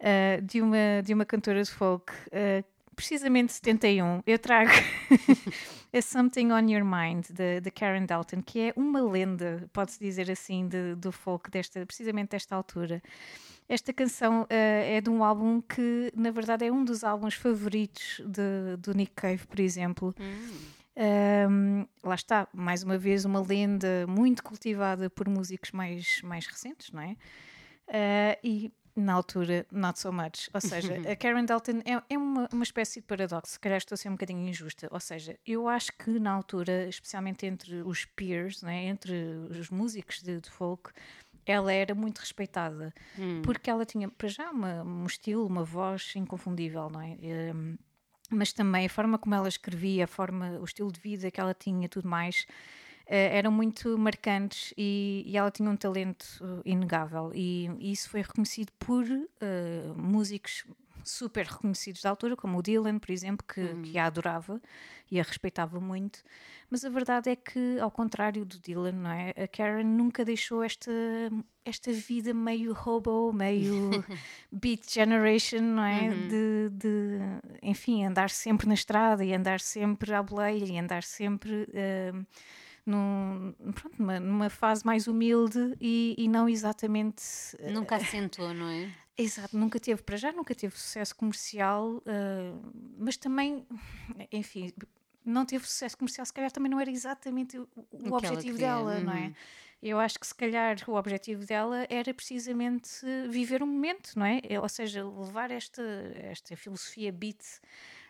uh, 0.00 0.42
de, 0.42 0.60
uma, 0.60 1.02
de 1.02 1.14
uma 1.14 1.24
cantora 1.24 1.62
de 1.62 1.70
folk. 1.70 2.12
Uh, 2.26 2.62
precisamente 3.00 3.54
71, 3.54 4.22
eu 4.26 4.38
trago 4.38 4.70
a 5.90 6.02
Something 6.02 6.52
on 6.52 6.68
Your 6.68 6.84
Mind, 6.84 7.24
de, 7.30 7.70
Karen 7.70 8.04
Dalton, 8.04 8.42
que 8.42 8.60
é 8.60 8.72
uma 8.76 9.00
lenda, 9.02 9.66
pode-se 9.72 9.98
dizer 9.98 10.30
assim, 10.30 10.68
de, 10.68 10.94
do 10.96 11.10
folk, 11.10 11.50
desta, 11.50 11.86
precisamente 11.86 12.32
desta 12.32 12.54
altura. 12.54 13.02
Esta 13.66 13.90
canção 13.90 14.42
uh, 14.42 14.46
é 14.50 15.00
de 15.00 15.08
um 15.08 15.24
álbum 15.24 15.62
que, 15.62 16.12
na 16.14 16.30
verdade, 16.30 16.66
é 16.66 16.70
um 16.70 16.84
dos 16.84 17.02
álbuns 17.02 17.34
favoritos 17.34 18.20
de, 18.26 18.76
do 18.78 18.92
Nick 18.92 19.12
Cave, 19.14 19.46
por 19.46 19.60
exemplo. 19.60 20.14
Hum. 20.20 21.48
Um, 21.48 21.86
lá 22.04 22.16
está, 22.16 22.48
mais 22.52 22.82
uma 22.82 22.98
vez, 22.98 23.24
uma 23.24 23.40
lenda 23.40 24.06
muito 24.06 24.42
cultivada 24.42 25.08
por 25.08 25.26
músicos 25.26 25.70
mais, 25.70 26.20
mais 26.22 26.46
recentes, 26.46 26.90
não 26.92 27.00
é? 27.00 27.16
Uh, 27.88 28.38
e 28.44 28.72
na 28.96 29.12
altura, 29.14 29.66
not 29.70 29.98
so 29.98 30.12
much. 30.12 30.50
Ou 30.52 30.60
seja, 30.60 30.94
a 31.10 31.16
Karen 31.16 31.44
Dalton 31.44 31.80
é, 31.84 32.02
é 32.08 32.18
uma, 32.18 32.48
uma 32.52 32.62
espécie 32.62 33.00
de 33.00 33.06
paradoxo. 33.06 33.52
Se 33.52 33.60
calhar 33.60 33.78
estou 33.78 33.94
a 33.94 33.98
ser 33.98 34.08
um 34.08 34.12
bocadinho 34.12 34.46
injusta. 34.48 34.88
Ou 34.90 35.00
seja, 35.00 35.38
eu 35.46 35.68
acho 35.68 35.92
que 35.92 36.18
na 36.18 36.32
altura, 36.32 36.88
especialmente 36.88 37.46
entre 37.46 37.82
os 37.82 38.04
peers, 38.04 38.62
né, 38.62 38.84
entre 38.86 39.12
os 39.50 39.70
músicos 39.70 40.22
de, 40.22 40.40
de 40.40 40.50
folk, 40.50 40.90
ela 41.46 41.72
era 41.72 41.94
muito 41.94 42.18
respeitada. 42.18 42.92
Hum. 43.18 43.42
Porque 43.42 43.70
ela 43.70 43.84
tinha, 43.84 44.08
para 44.08 44.28
já, 44.28 44.50
uma, 44.50 44.82
um 44.82 45.06
estilo, 45.06 45.46
uma 45.46 45.64
voz 45.64 46.12
inconfundível, 46.16 46.88
não 46.90 47.00
é? 47.00 47.16
Um, 47.54 47.76
mas 48.30 48.52
também 48.52 48.86
a 48.86 48.88
forma 48.88 49.18
como 49.18 49.34
ela 49.34 49.48
escrevia, 49.48 50.04
a 50.04 50.06
forma, 50.06 50.58
o 50.60 50.64
estilo 50.64 50.92
de 50.92 51.00
vida 51.00 51.30
que 51.30 51.40
ela 51.40 51.52
tinha, 51.52 51.88
tudo 51.88 52.08
mais 52.08 52.46
eram 53.10 53.50
muito 53.50 53.98
marcantes 53.98 54.72
e, 54.76 55.24
e, 55.26 55.36
ela 55.36 55.50
tinha 55.50 55.68
um 55.68 55.76
talento 55.76 56.24
uh, 56.40 56.62
inegável 56.64 57.32
e, 57.34 57.68
e, 57.78 57.90
isso 57.90 58.08
foi 58.08 58.22
reconhecido 58.22 58.70
por 58.78 59.04
uh, 59.04 59.94
músicos 59.96 60.64
super 61.04 61.46
reconhecidos 61.46 62.02
da 62.02 62.10
altura, 62.10 62.36
como 62.36 62.58
o 62.58 62.62
Dylan, 62.62 62.98
por 62.98 63.10
exemplo, 63.10 63.44
que, 63.46 63.60
uhum. 63.60 63.82
que 63.82 63.98
a 63.98 64.06
adorava 64.06 64.60
e 65.10 65.18
a 65.18 65.22
respeitava 65.22 65.80
muito. 65.80 66.22
Mas 66.68 66.84
a 66.84 66.88
verdade 66.88 67.30
é 67.30 67.36
que, 67.36 67.78
ao 67.80 67.90
contrário 67.90 68.44
do 68.44 68.58
Dylan, 68.58 68.92
não 68.92 69.10
é? 69.10 69.30
a 69.30 69.48
Karen 69.48 69.84
nunca 69.84 70.24
deixou 70.24 70.62
esta, 70.62 70.92
esta 71.64 71.92
vida 71.92 72.32
meio 72.32 72.72
hobo, 72.72 73.32
meio 73.32 73.90
beat 74.52 74.88
generation, 74.92 75.62
não 75.62 75.84
é? 75.84 76.02
Uhum. 76.02 76.28
De, 76.28 76.70
de, 76.70 77.18
enfim, 77.62 78.04
andar 78.04 78.30
sempre 78.30 78.68
na 78.68 78.74
estrada 78.74 79.24
e 79.24 79.34
andar 79.34 79.58
sempre 79.58 80.14
à 80.14 80.22
boleia 80.22 80.64
e 80.64 80.78
andar 80.78 81.02
sempre. 81.02 81.66
Uh, 81.70 82.26
num, 82.90 83.54
pronto, 83.72 83.94
numa, 83.98 84.20
numa 84.20 84.50
fase 84.50 84.84
mais 84.84 85.06
humilde 85.06 85.76
e, 85.80 86.14
e 86.18 86.28
não 86.28 86.48
exatamente. 86.48 87.22
Nunca 87.72 87.96
assentou, 87.96 88.52
não 88.52 88.68
é? 88.68 88.92
Exato, 89.16 89.56
nunca 89.56 89.78
teve, 89.78 90.02
para 90.02 90.16
já 90.16 90.32
nunca 90.32 90.54
teve 90.54 90.74
sucesso 90.76 91.14
comercial, 91.14 91.96
uh, 91.96 92.72
mas 92.98 93.18
também, 93.18 93.66
enfim, 94.32 94.72
não 95.24 95.44
teve 95.44 95.66
sucesso 95.66 95.96
comercial, 95.98 96.24
se 96.24 96.32
calhar 96.32 96.50
também 96.50 96.70
não 96.70 96.80
era 96.80 96.90
exatamente 96.90 97.58
o, 97.58 97.68
o 97.92 98.14
objetivo 98.14 98.56
dela, 98.56 98.96
uhum. 98.96 99.04
não 99.04 99.12
é? 99.12 99.26
Uhum. 99.26 99.34
Eu 99.82 99.98
acho 99.98 100.18
que 100.18 100.26
se 100.26 100.34
calhar 100.34 100.76
o 100.86 100.94
objetivo 100.94 101.44
dela 101.44 101.86
era 101.88 102.12
precisamente 102.12 102.88
viver 103.30 103.62
um 103.62 103.66
momento, 103.66 104.12
não 104.14 104.26
é? 104.26 104.40
Ou 104.60 104.68
seja, 104.68 105.02
levar 105.06 105.50
esta, 105.50 105.82
esta 106.16 106.54
filosofia 106.54 107.10
beat 107.10 107.42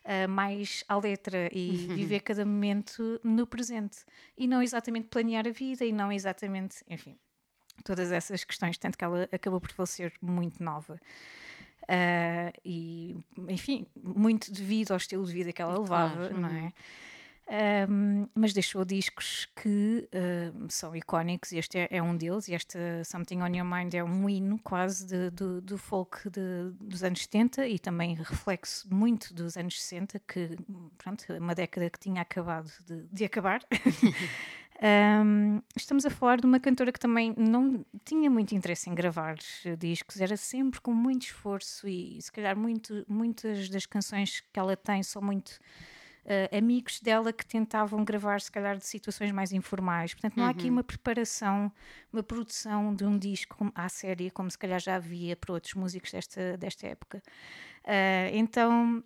uh, 0.05 0.29
mais 0.29 0.85
à 0.89 0.97
letra 0.97 1.49
e 1.53 1.71
uhum. 1.71 1.95
viver 1.95 2.21
cada 2.21 2.45
momento 2.45 3.21
no 3.23 3.47
presente. 3.47 3.99
E 4.37 4.47
não 4.47 4.63
exatamente 4.63 5.09
planear 5.09 5.47
a 5.47 5.51
vida 5.51 5.85
e 5.85 5.93
não 5.93 6.13
exatamente, 6.13 6.85
enfim, 6.89 7.17
todas 7.85 8.13
essas 8.13 8.45
questões, 8.45 8.79
tanto 8.79 8.97
que 8.97 9.05
ela 9.05 9.29
acabou 9.33 9.61
por 9.61 9.71
falecer 9.73 10.13
muito 10.21 10.63
nova. 10.63 11.01
Uh, 11.85 12.53
e, 12.65 13.17
enfim, 13.49 13.87
muito 13.97 14.53
devido 14.53 14.93
ao 14.93 14.97
estilo 14.97 15.25
de 15.25 15.33
vida 15.33 15.53
que 15.53 15.61
ela 15.61 15.79
levava, 15.79 16.29
claro. 16.29 16.41
não 16.41 16.49
é? 16.49 16.63
Uhum. 16.63 16.73
Um, 17.51 18.29
mas 18.33 18.53
deixou 18.53 18.85
discos 18.85 19.49
que 19.57 20.09
uh, 20.15 20.67
são 20.69 20.95
icónicos, 20.95 21.51
e 21.51 21.59
este 21.59 21.79
é, 21.79 21.89
é, 21.91 22.01
um 22.01 22.17
deles, 22.17 22.47
e 22.47 22.55
este 22.55 22.79
Something 23.05 23.43
on 23.43 23.49
Your 23.49 23.65
Mind 23.65 23.93
é 23.93 24.05
um 24.05 24.29
hino 24.29 24.57
quase 24.63 25.05
de, 25.05 25.31
do, 25.31 25.61
do 25.61 25.77
folk 25.77 26.31
de, 26.31 26.71
dos 26.81 27.03
anos 27.03 27.23
70 27.23 27.67
e 27.67 27.77
também 27.77 28.15
reflexo 28.15 28.87
muito 28.95 29.35
dos 29.35 29.57
anos 29.57 29.83
60, 29.83 30.21
que, 30.21 30.57
pronto, 30.97 31.25
uma 31.41 31.53
década 31.53 31.91
que 31.91 31.99
tinha 31.99 32.23
acabado 32.23 32.71
de, 32.87 33.03
de 33.13 33.25
acabar. 33.25 33.61
Um, 34.83 35.61
estamos 35.77 36.07
a 36.07 36.11
falar 36.11 36.41
de 36.41 36.47
uma 36.47 36.59
cantora 36.59 36.91
que 36.91 36.99
também 36.99 37.35
não 37.37 37.85
tinha 38.03 38.31
muito 38.31 38.55
interesse 38.55 38.89
em 38.89 38.95
gravar 38.95 39.37
discos, 39.79 40.23
era 40.23 40.39
sempre 40.39 40.81
com 40.81 40.95
muito 40.95 41.25
esforço 41.25 41.87
e 41.87 42.19
se 42.23 42.33
calhar 42.33 42.57
muito, 42.57 43.05
muitas 43.07 43.69
das 43.69 43.85
canções 43.85 44.41
que 44.41 44.59
ela 44.59 44.75
tem 44.75 45.03
são 45.03 45.21
muito 45.21 45.61
uh, 46.25 46.57
amigos 46.57 47.01
dela 47.01 47.33
que 47.33 47.45
tentavam 47.45 48.05
gravar, 48.05 48.41
se 48.41 48.51
calhar, 48.51 48.77
de 48.77 48.87
situações 48.87 49.33
mais 49.33 49.53
informais. 49.53 50.15
Portanto, 50.15 50.37
não 50.37 50.45
uhum. 50.45 50.49
há 50.49 50.53
aqui 50.53 50.67
uhum. 50.67 50.73
uma 50.73 50.85
preparação, 50.85 51.73
uma 52.13 52.23
produção 52.23 52.95
de 52.95 53.05
um 53.05 53.19
disco 53.19 53.71
à 53.75 53.89
série, 53.89 54.31
como 54.31 54.51
se 54.51 54.59
calhar 54.59 54.81
já 54.81 54.97
havia 54.97 55.37
para 55.37 55.53
outros 55.53 55.75
músicos 55.75 56.13
desta, 56.13 56.57
desta 56.57 56.87
época. 56.87 57.23
Uh, 57.85 58.35
então, 58.35 59.03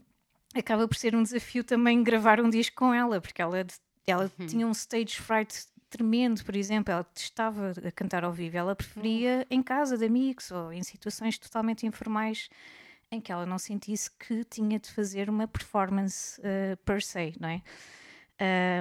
acaba 0.54 0.86
por 0.86 0.96
ser 0.96 1.14
um 1.14 1.22
desafio 1.22 1.64
também 1.64 2.02
gravar 2.02 2.40
um 2.40 2.50
disco 2.50 2.76
com 2.76 2.94
ela, 2.94 3.20
porque 3.20 3.42
ela, 3.42 3.66
ela 4.06 4.30
uhum. 4.38 4.46
tinha 4.46 4.66
um 4.66 4.72
stage 4.72 5.20
fright 5.20 5.66
tremendo, 5.90 6.44
por 6.44 6.56
exemplo, 6.56 6.92
ela 6.92 7.04
testava 7.04 7.72
a 7.86 7.92
cantar 7.92 8.24
ao 8.24 8.32
vivo, 8.32 8.56
ela 8.56 8.74
preferia 8.74 9.38
uhum. 9.38 9.58
em 9.58 9.62
casa 9.62 9.96
de 9.96 10.04
amigos 10.04 10.50
ou 10.50 10.72
em 10.72 10.82
situações 10.82 11.38
totalmente 11.38 11.86
informais 11.86 12.48
em 13.14 13.20
que 13.20 13.32
ela 13.32 13.46
não 13.46 13.58
sentisse 13.58 14.10
que 14.10 14.44
tinha 14.44 14.78
de 14.78 14.90
fazer 14.90 15.30
uma 15.30 15.46
performance 15.46 16.40
uh, 16.40 16.76
per 16.84 17.02
se, 17.02 17.34
não 17.40 17.48
é? 17.48 17.62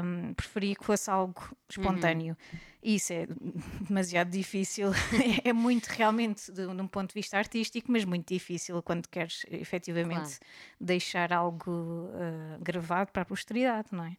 Um, 0.04 0.34
preferia 0.34 0.76
que 0.76 0.84
fosse 0.84 1.10
algo 1.12 1.56
espontâneo. 1.70 2.36
Uhum. 2.52 2.60
Isso 2.84 3.14
é 3.14 3.28
demasiado 3.88 4.30
difícil. 4.30 4.90
é 5.44 5.54
muito 5.54 5.88
realmente 5.88 6.52
de, 6.52 6.66
de, 6.66 6.82
um 6.82 6.88
ponto 6.88 7.10
de 7.10 7.14
vista 7.14 7.38
artístico, 7.38 7.92
mas 7.92 8.04
muito 8.04 8.34
difícil 8.34 8.82
quando 8.82 9.08
queres 9.08 9.46
efetivamente 9.52 10.40
claro. 10.40 10.46
deixar 10.82 11.32
algo 11.32 11.72
uh, 11.72 12.60
gravado 12.60 13.12
para 13.12 13.22
a 13.22 13.26
posteridade, 13.26 13.90
não 13.92 14.06
é? 14.06 14.18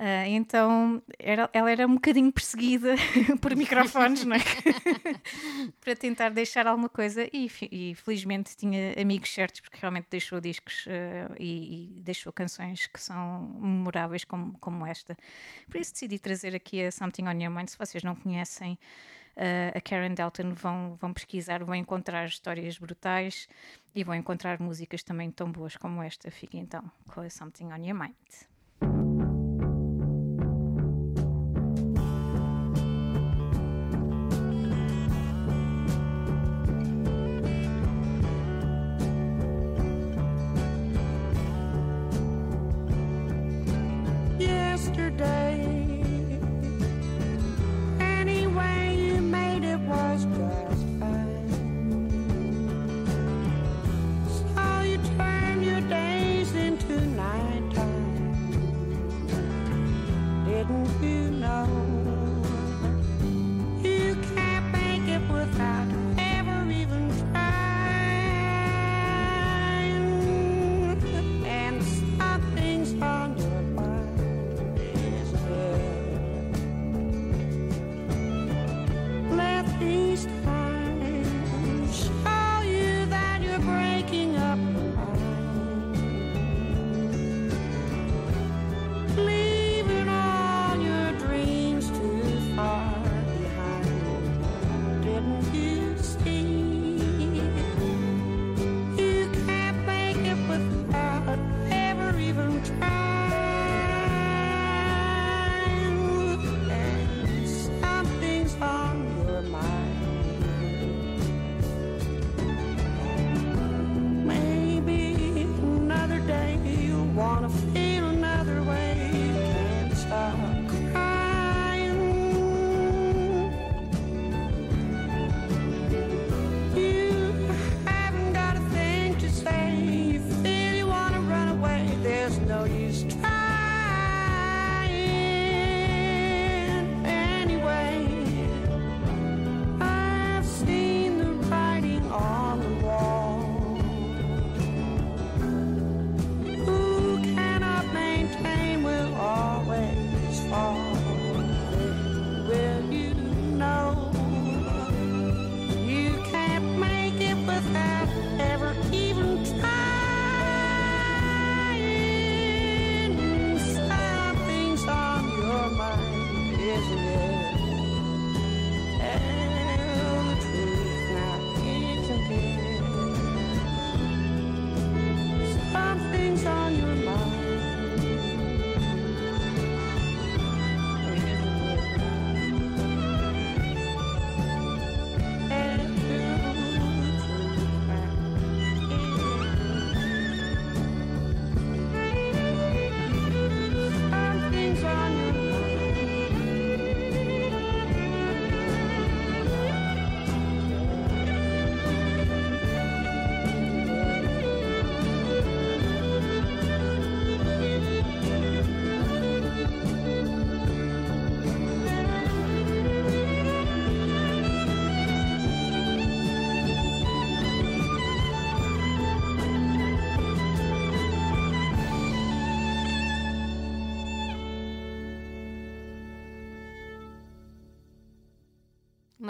Uh, 0.00 0.24
então 0.28 1.02
era, 1.18 1.50
ela 1.52 1.70
era 1.70 1.86
um 1.86 1.96
bocadinho 1.96 2.32
perseguida 2.32 2.94
por 3.38 3.54
microfones, 3.54 4.24
não 4.24 4.34
é? 4.34 4.40
para 5.78 5.94
tentar 5.94 6.30
deixar 6.30 6.66
alguma 6.66 6.88
coisa 6.88 7.28
e, 7.30 7.50
e, 7.70 7.94
felizmente 7.94 8.56
tinha 8.56 8.94
amigos 8.98 9.30
certos 9.30 9.60
porque 9.60 9.76
realmente 9.78 10.06
deixou 10.10 10.40
discos 10.40 10.86
uh, 10.86 11.36
e, 11.38 11.98
e, 11.98 12.00
deixou 12.00 12.32
canções 12.32 12.86
que 12.86 12.98
são 12.98 13.42
memoráveis 13.60 14.24
como, 14.24 14.58
como 14.58 14.86
esta. 14.86 15.14
Por 15.70 15.78
isso 15.78 15.92
decidi 15.92 16.18
trazer 16.18 16.54
aqui 16.54 16.82
a 16.82 16.90
Something 16.90 17.24
on 17.24 17.38
Your 17.38 17.50
Mind. 17.50 17.68
Se 17.68 17.76
vocês 17.76 18.02
não 18.02 18.16
conhecem 18.16 18.78
uh, 19.36 19.76
a 19.76 19.80
Karen 19.82 20.14
Delton, 20.14 20.54
vão, 20.54 20.96
vão 20.98 21.12
pesquisar, 21.12 21.62
vão 21.62 21.74
encontrar 21.74 22.26
histórias 22.26 22.78
brutais 22.78 23.46
e 23.94 24.02
vão 24.02 24.14
encontrar 24.14 24.58
músicas 24.60 25.02
também 25.02 25.30
tão 25.30 25.52
boas 25.52 25.76
como 25.76 26.02
esta. 26.02 26.30
Fiquem 26.30 26.62
então 26.62 26.90
com 27.12 27.20
a 27.20 27.28
Something 27.28 27.66
on 27.66 27.84
Your 27.84 27.98
Mind. 27.98 28.50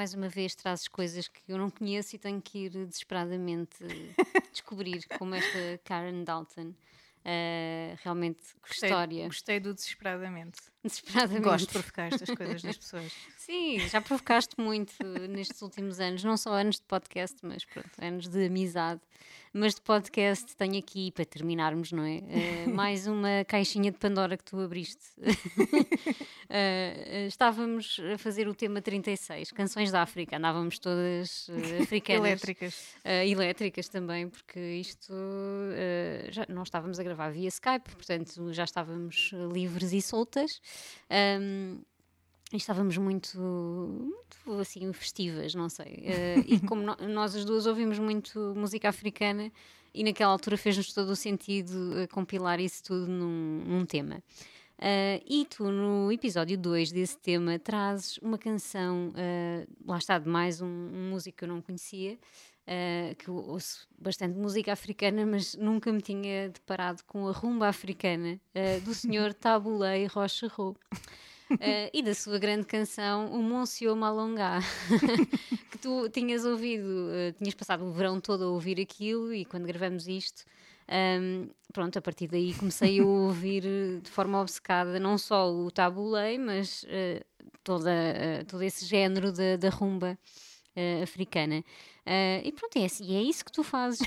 Mais 0.01 0.14
uma 0.14 0.30
vez 0.30 0.55
trazes 0.55 0.88
coisas 0.88 1.28
que 1.28 1.42
eu 1.46 1.59
não 1.59 1.68
conheço 1.68 2.16
e 2.16 2.18
tenho 2.18 2.40
que 2.40 2.61
ir 2.61 2.70
desesperadamente 2.70 3.76
descobrir, 4.51 5.07
como 5.18 5.34
esta 5.34 5.78
Karen 5.84 6.24
Dalton. 6.24 6.72
Uh, 7.22 7.98
realmente, 8.03 8.40
gostei, 8.62 8.88
história. 8.88 9.26
Gostei 9.26 9.61
do 9.61 9.74
desesperadamente. 9.74 10.59
Desesperadamente. 10.82 11.44
Gosto 11.44 11.66
de 11.66 11.72
provocar 11.72 12.05
estas 12.05 12.30
coisas 12.34 12.62
nas 12.62 12.78
pessoas. 12.78 13.12
Sim, 13.51 13.80
já 13.88 14.01
provocaste 14.01 14.55
muito 14.61 14.94
nestes 15.28 15.61
últimos 15.61 15.98
anos, 15.98 16.22
não 16.22 16.36
só 16.36 16.53
anos 16.53 16.76
de 16.76 16.82
podcast, 16.82 17.36
mas 17.42 17.64
pronto, 17.64 17.90
anos 18.01 18.28
de 18.28 18.46
amizade. 18.46 19.01
Mas 19.53 19.74
de 19.74 19.80
podcast 19.80 20.55
tenho 20.57 20.78
aqui, 20.78 21.11
para 21.11 21.24
terminarmos, 21.24 21.90
não 21.90 22.05
é? 22.05 22.18
Uh, 22.18 22.70
mais 22.72 23.09
uma 23.09 23.44
caixinha 23.48 23.90
de 23.90 23.98
Pandora 23.98 24.36
que 24.36 24.44
tu 24.44 24.61
abriste. 24.61 25.05
uh, 25.18 25.26
estávamos 27.26 28.01
a 28.14 28.18
fazer 28.18 28.46
o 28.46 28.55
tema 28.55 28.80
36, 28.80 29.51
Canções 29.51 29.90
da 29.90 30.03
África. 30.03 30.36
Andávamos 30.36 30.78
todas 30.78 31.48
uh, 31.48 31.82
africanas. 31.82 32.20
elétricas. 32.24 32.94
elétricas 33.05 33.88
também, 33.88 34.28
porque 34.28 34.61
isto 34.61 35.12
já 36.30 36.46
não 36.48 36.62
estávamos 36.62 37.01
a 37.01 37.03
gravar 37.03 37.30
via 37.30 37.48
Skype, 37.48 37.90
portanto 37.96 38.53
já 38.53 38.62
estávamos 38.62 39.32
livres 39.53 39.92
e 39.92 40.01
soltas. 40.01 40.61
Um, 41.11 41.80
estávamos 42.57 42.96
muito, 42.96 43.38
muito 43.38 44.61
assim 44.61 44.92
festivas, 44.92 45.55
não 45.55 45.68
sei. 45.68 45.86
Uh, 45.86 46.44
e 46.46 46.61
como 46.66 46.82
no, 46.82 46.96
nós 47.09 47.34
as 47.36 47.44
duas 47.44 47.66
ouvimos 47.66 47.98
muito 47.98 48.55
música 48.57 48.88
africana, 48.88 49.53
e 49.92 50.05
naquela 50.05 50.32
altura 50.32 50.57
fez-nos 50.57 50.92
todo 50.92 51.11
o 51.11 51.16
sentido 51.16 51.72
uh, 51.72 52.09
compilar 52.09 52.61
isso 52.61 52.82
tudo 52.82 53.07
num, 53.07 53.62
num 53.66 53.86
tema. 53.86 54.22
Uh, 54.78 55.22
e 55.28 55.46
tu, 55.48 55.70
no 55.70 56.11
episódio 56.11 56.57
2 56.57 56.90
desse 56.90 57.18
tema, 57.18 57.59
trazes 57.59 58.18
uma 58.18 58.38
canção, 58.38 59.12
lá 59.86 59.98
está, 59.98 60.18
de 60.18 60.28
mais 60.28 60.61
um, 60.61 60.66
um 60.66 61.11
músico 61.11 61.38
que 61.38 61.44
eu 61.44 61.48
não 61.48 61.61
conhecia, 61.61 62.18
que 63.18 63.28
eu 63.28 63.34
ouço 63.34 63.86
bastante 63.98 64.38
música 64.38 64.72
africana, 64.72 65.26
mas 65.26 65.55
nunca 65.55 65.92
me 65.92 66.01
tinha 66.01 66.48
deparado 66.48 67.03
com 67.05 67.28
a 67.28 67.32
rumba 67.32 67.68
africana 67.68 68.40
do 68.84 68.94
senhor 68.94 69.34
Tabulei 69.34 70.07
Rocherot 70.07 70.78
uh, 71.51 71.90
e 71.92 72.03
da 72.03 72.14
sua 72.14 72.38
grande 72.38 72.66
canção, 72.66 73.32
o 73.32 73.42
Monsieur 73.42 73.94
Malongá, 73.96 74.61
que 75.70 75.78
tu 75.78 76.09
tinhas 76.09 76.44
ouvido, 76.44 76.84
uh, 76.84 77.32
tinhas 77.38 77.55
passado 77.55 77.84
o 77.84 77.92
verão 77.92 78.20
todo 78.20 78.44
a 78.44 78.48
ouvir 78.48 78.80
aquilo 78.80 79.32
e 79.32 79.44
quando 79.44 79.66
gravamos 79.66 80.07
isto. 80.07 80.44
Um, 80.88 80.92
ehm, 80.92 81.51
pronto, 81.72 81.98
a 81.98 82.03
partir 82.03 82.26
daí 82.26 82.53
comecei 82.55 83.01
a 83.01 83.05
ouvir 83.05 83.62
de 84.03 84.11
forma 84.11 84.40
obcecada 84.40 84.98
não 84.98 85.16
só 85.16 85.53
o 85.53 85.70
tabulei, 85.70 86.36
mas 86.38 86.82
uh, 86.84 87.24
toda, 87.62 87.90
todo 88.48 88.62
esse 88.62 88.84
género 88.84 89.32
da, 89.32 89.68
rumba 89.68 90.18
africana. 91.03 91.62
e 92.42 92.53
pronto, 92.53 92.76
é, 92.76 92.86
assim, 92.86 93.14
é 93.14 93.22
isso 93.22 93.44
que 93.44 93.53
tu 93.53 93.62
fazes. 93.62 94.01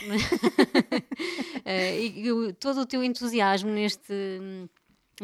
É? 1.64 2.00
e, 2.02 2.28
e 2.28 2.54
todo 2.54 2.82
o 2.82 2.86
teu 2.86 3.04
entusiasmo 3.04 3.70
neste 3.70 4.12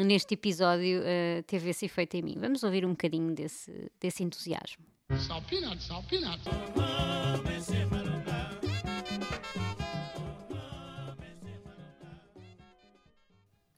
neste 0.03 0.33
episódio 0.33 1.01
uh, 1.01 1.43
teve 1.43 1.69
esse 1.69 1.85
efeito 1.85 2.15
em 2.15 2.21
mim. 2.21 2.37
Vamos 2.39 2.63
ouvir 2.63 2.85
um 2.85 2.91
bocadinho 2.91 3.33
desse, 3.33 3.91
desse 3.99 4.23
entusiasmo. 4.23 4.85
O 5.09 5.15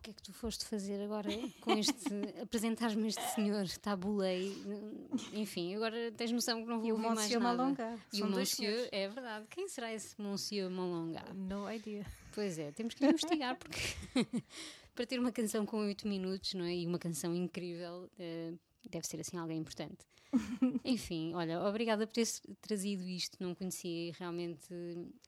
que 0.03 0.09
é 0.09 0.13
que 0.13 0.23
tu 0.23 0.33
foste 0.33 0.65
fazer 0.65 1.01
agora 1.03 1.29
com 1.61 1.73
este. 1.73 1.93
apresentares-me 2.41 3.07
este 3.07 3.21
senhor? 3.33 3.67
Tabulei. 3.81 4.51
Enfim, 5.33 5.75
agora 5.75 6.11
tens 6.11 6.31
noção 6.31 6.61
que 6.61 6.69
não 6.69 6.79
vou 6.79 6.87
e 6.87 6.91
ouvir 6.91 7.03
o 7.03 7.07
mais 7.07 7.19
Monsieur 7.21 7.39
nada. 7.39 7.57
Malonga. 7.57 7.99
E 8.11 8.21
o 8.21 8.27
Monsieur, 8.27 8.89
é 8.91 9.07
verdade. 9.07 9.45
Quem 9.49 9.67
será 9.67 9.93
esse 9.93 10.19
Monsieur 10.21 10.69
Malonga? 10.69 11.23
No 11.33 11.71
idea. 11.71 12.05
Pois 12.33 12.57
é, 12.57 12.71
temos 12.71 12.93
que 12.93 13.05
investigar 13.05 13.57
porque 13.57 13.79
para 15.01 15.07
ter 15.07 15.19
uma 15.19 15.31
canção 15.31 15.65
com 15.65 15.77
8 15.77 16.07
minutos, 16.07 16.53
não 16.53 16.63
é? 16.63 16.75
E 16.75 16.85
uma 16.85 16.99
canção 16.99 17.33
incrível, 17.33 18.07
uh, 18.19 18.59
deve 18.87 19.07
ser 19.07 19.19
assim 19.19 19.35
alguém 19.35 19.57
importante. 19.57 20.05
Enfim, 20.85 21.33
olha, 21.33 21.59
obrigada 21.63 22.05
por 22.05 22.13
ter 22.13 22.27
trazido 22.61 23.01
isto, 23.07 23.35
não 23.39 23.55
conhecia 23.55 24.09
e 24.09 24.11
realmente 24.11 24.63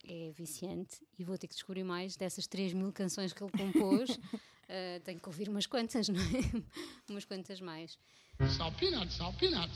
é 0.07 0.31
viciante 0.31 1.01
e 1.17 1.23
vou 1.23 1.39
ter 1.39 1.47
que 1.47 1.55
descobrir 1.55 1.83
mais 1.83 2.15
dessas 2.15 2.45
3 2.45 2.73
mil 2.73 2.93
canções 2.93 3.33
que 3.33 3.43
ele 3.43 3.51
compôs. 3.51 4.11
uh, 4.11 4.99
tenho 5.03 5.19
que 5.19 5.27
ouvir 5.27 5.49
umas 5.49 5.65
quantas, 5.65 6.07
não 6.07 6.21
é? 6.21 6.63
umas 7.09 7.25
quantas 7.25 7.59
mais. 7.59 7.97
Sal 8.55 8.71
peanut, 8.73 9.11
sal 9.11 9.33
peanut. 9.33 9.73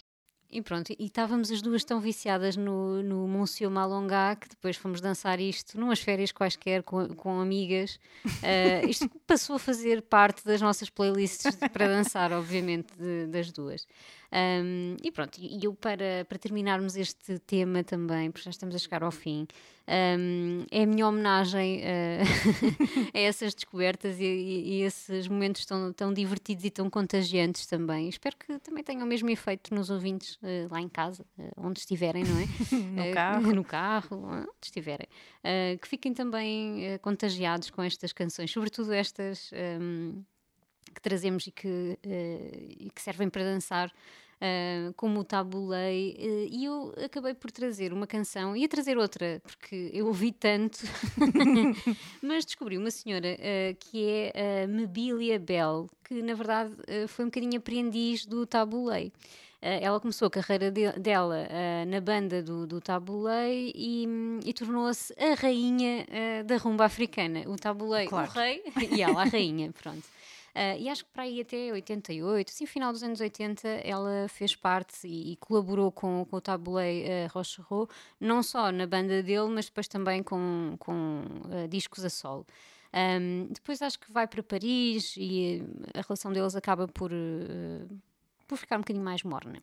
E 0.50 0.62
pronto, 0.62 0.94
e 0.98 1.06
estávamos 1.06 1.52
as 1.52 1.62
duas 1.62 1.84
tão 1.84 2.00
viciadas 2.00 2.56
no, 2.56 3.04
no 3.04 3.28
Monsieur 3.28 3.70
Malongá 3.70 4.34
que 4.34 4.48
depois 4.48 4.78
fomos 4.78 5.02
dançar 5.02 5.42
isto 5.42 5.78
numas 5.78 6.00
férias 6.00 6.32
quaisquer 6.32 6.84
com, 6.84 7.10
com 7.10 7.42
amigas. 7.42 8.00
Uh, 8.26 8.88
isto 8.88 9.10
passou 9.28 9.58
a 9.58 9.60
fazer 9.60 10.02
parte 10.04 10.46
das 10.46 10.62
nossas 10.62 10.90
playlists 10.90 11.54
para 11.74 11.88
dançar, 11.88 12.32
obviamente, 12.32 12.94
de, 12.98 13.28
das 13.28 13.52
duas. 13.52 13.86
Um, 14.32 14.98
e 15.04 15.12
pronto, 15.12 15.38
e 15.40 15.64
eu 15.64 15.74
para, 15.74 16.26
para 16.28 16.38
terminarmos 16.38 16.96
este 16.96 17.40
tema 17.40 17.84
também, 17.84 18.30
porque 18.30 18.46
já 18.46 18.52
estamos 18.52 18.76
a 18.76 18.78
chegar 18.78 19.04
ao 19.04 19.12
fim, 19.12 19.48
um, 19.88 20.66
é 20.70 20.84
a 20.84 20.86
minha 20.86 21.08
homenagem 21.08 21.80
uh, 21.80 21.82
a 23.16 23.20
essas 23.20 23.56
descobertas 23.56 24.20
e, 24.20 24.26
e, 24.26 24.74
e, 24.74 24.82
esses 24.82 25.30
momentos 25.30 25.66
tão, 25.66 25.94
tão 25.94 26.14
divertidos 26.14 26.66
e 26.66 26.70
tão 26.70 26.90
contagiantes 26.90 27.66
também. 27.66 28.10
Espero 28.10 28.36
que 28.36 28.60
também 28.60 28.84
tenham 28.84 29.06
o 29.06 29.08
mesmo 29.08 29.30
efeito 29.30 29.74
nos 29.74 29.90
ouvintes 29.90 30.36
uh, 30.36 30.68
lá 30.70 30.82
em 30.82 30.90
casa, 30.90 31.26
uh, 31.40 31.52
onde 31.56 31.80
estiverem, 31.80 32.26
não 32.26 32.38
é? 32.38 33.08
no 33.08 33.14
carro. 33.14 33.56
no 33.56 33.64
carro, 33.64 34.26
onde 34.26 34.50
estiverem. 34.62 35.08
que 35.82 35.88
fiquem 35.88 36.14
também 36.14 36.98
contagiados 37.02 37.70
com 37.70 37.82
estas 37.82 38.12
canções, 38.12 38.52
sobretudo 38.52 38.92
estas. 38.92 39.52
Um, 39.82 40.22
que 40.92 41.02
trazemos 41.02 41.48
e 41.48 41.52
que, 41.52 41.98
e 42.80 42.90
que 42.94 43.02
servem 43.02 43.30
para 43.30 43.44
dançar 43.44 43.92
uh, 44.38 44.94
como 44.96 45.22
o 45.22 45.24
tabulei, 45.24 46.16
uh, 46.20 46.48
e 46.52 46.66
eu 46.66 46.94
acabei 47.04 47.34
por 47.34 47.52
trazer 47.52 47.94
uma 47.94 48.08
canção, 48.08 48.56
ia 48.56 48.68
trazer 48.68 48.98
outra, 48.98 49.42
porque 49.44 49.92
eu 49.94 50.08
ouvi 50.08 50.32
tanto, 50.32 50.80
mas 52.22 52.46
descobri 52.46 52.78
uma 52.78 52.92
senhora 52.92 53.28
uh, 53.36 53.78
que 53.80 54.32
é 54.34 54.64
a 54.64 54.68
Mebilia 54.68 55.40
Bell, 55.40 55.90
que 56.04 56.22
na 56.22 56.34
verdade 56.34 56.74
foi 57.10 57.26
um 57.26 57.28
bocadinho 57.28 57.58
aprendiz 57.58 58.26
do 58.26 58.46
tabulei. 58.46 59.12
ela 59.62 60.00
começou 60.00 60.28
a 60.28 60.32
carreira 60.32 60.72
de, 60.72 60.90
dela 60.94 61.50
na 61.86 62.00
banda 62.00 62.42
do, 62.42 62.66
do 62.66 62.80
tabulei 62.80 63.74
e, 63.76 64.08
e 64.46 64.54
tornou-se 64.54 65.14
a 65.20 65.34
rainha 65.34 66.06
da 66.46 66.56
rumba 66.56 66.86
africana. 66.86 67.44
O 67.48 67.58
tabulei, 67.58 68.08
claro. 68.08 68.32
o 68.32 68.34
rei, 68.34 68.64
e 68.96 69.02
ela 69.02 69.24
a 69.24 69.26
rainha, 69.26 69.70
pronto. 69.74 70.08
Uh, 70.58 70.76
e 70.80 70.90
acho 70.90 71.06
que 71.06 71.12
para 71.12 71.22
aí 71.22 71.40
até 71.40 71.72
88, 71.72 72.50
assim, 72.50 72.66
final 72.66 72.92
dos 72.92 73.04
anos 73.04 73.22
80, 73.22 73.68
ela 73.84 74.28
fez 74.28 74.56
parte 74.56 75.08
e, 75.08 75.34
e 75.34 75.36
colaborou 75.36 75.92
com, 75.92 76.26
com 76.26 76.36
o 76.36 76.42
Tabulei 76.42 77.06
uh, 77.06 77.28
Rocherot, 77.32 77.94
não 78.20 78.42
só 78.42 78.72
na 78.72 78.88
banda 78.88 79.22
dele, 79.22 79.50
mas 79.50 79.66
depois 79.66 79.88
também 79.88 80.24
com, 80.24 80.76
com 80.80 81.22
uh, 81.46 81.68
discos 81.68 82.04
a 82.04 82.10
solo. 82.10 82.44
Um, 82.92 83.50
depois 83.52 83.84
acho 83.84 84.00
que 84.00 84.12
vai 84.12 84.26
para 84.26 84.42
Paris 84.42 85.14
e 85.16 85.62
a 85.94 86.02
relação 86.02 86.34
deles 86.34 86.56
acaba 86.56 86.88
por, 86.88 87.12
uh, 87.12 88.02
por 88.48 88.58
ficar 88.58 88.78
um 88.78 88.82
bocadinho 88.82 89.06
mais 89.06 89.22
morna. 89.22 89.60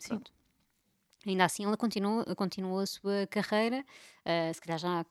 Ainda 1.26 1.44
assim, 1.44 1.64
ela 1.64 1.76
continua, 1.76 2.24
continua 2.36 2.84
a 2.84 2.86
sua 2.86 3.26
carreira, 3.28 3.84
uh, 4.24 4.54
se 4.54 4.60
calhar 4.60 4.78
já 4.78 5.04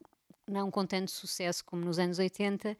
não 0.48 0.70
com 0.70 0.86
tanto 0.86 1.12
sucesso 1.12 1.64
como 1.64 1.84
nos 1.84 2.00
anos 2.00 2.20
80, 2.20 2.72
uh, 2.72 2.76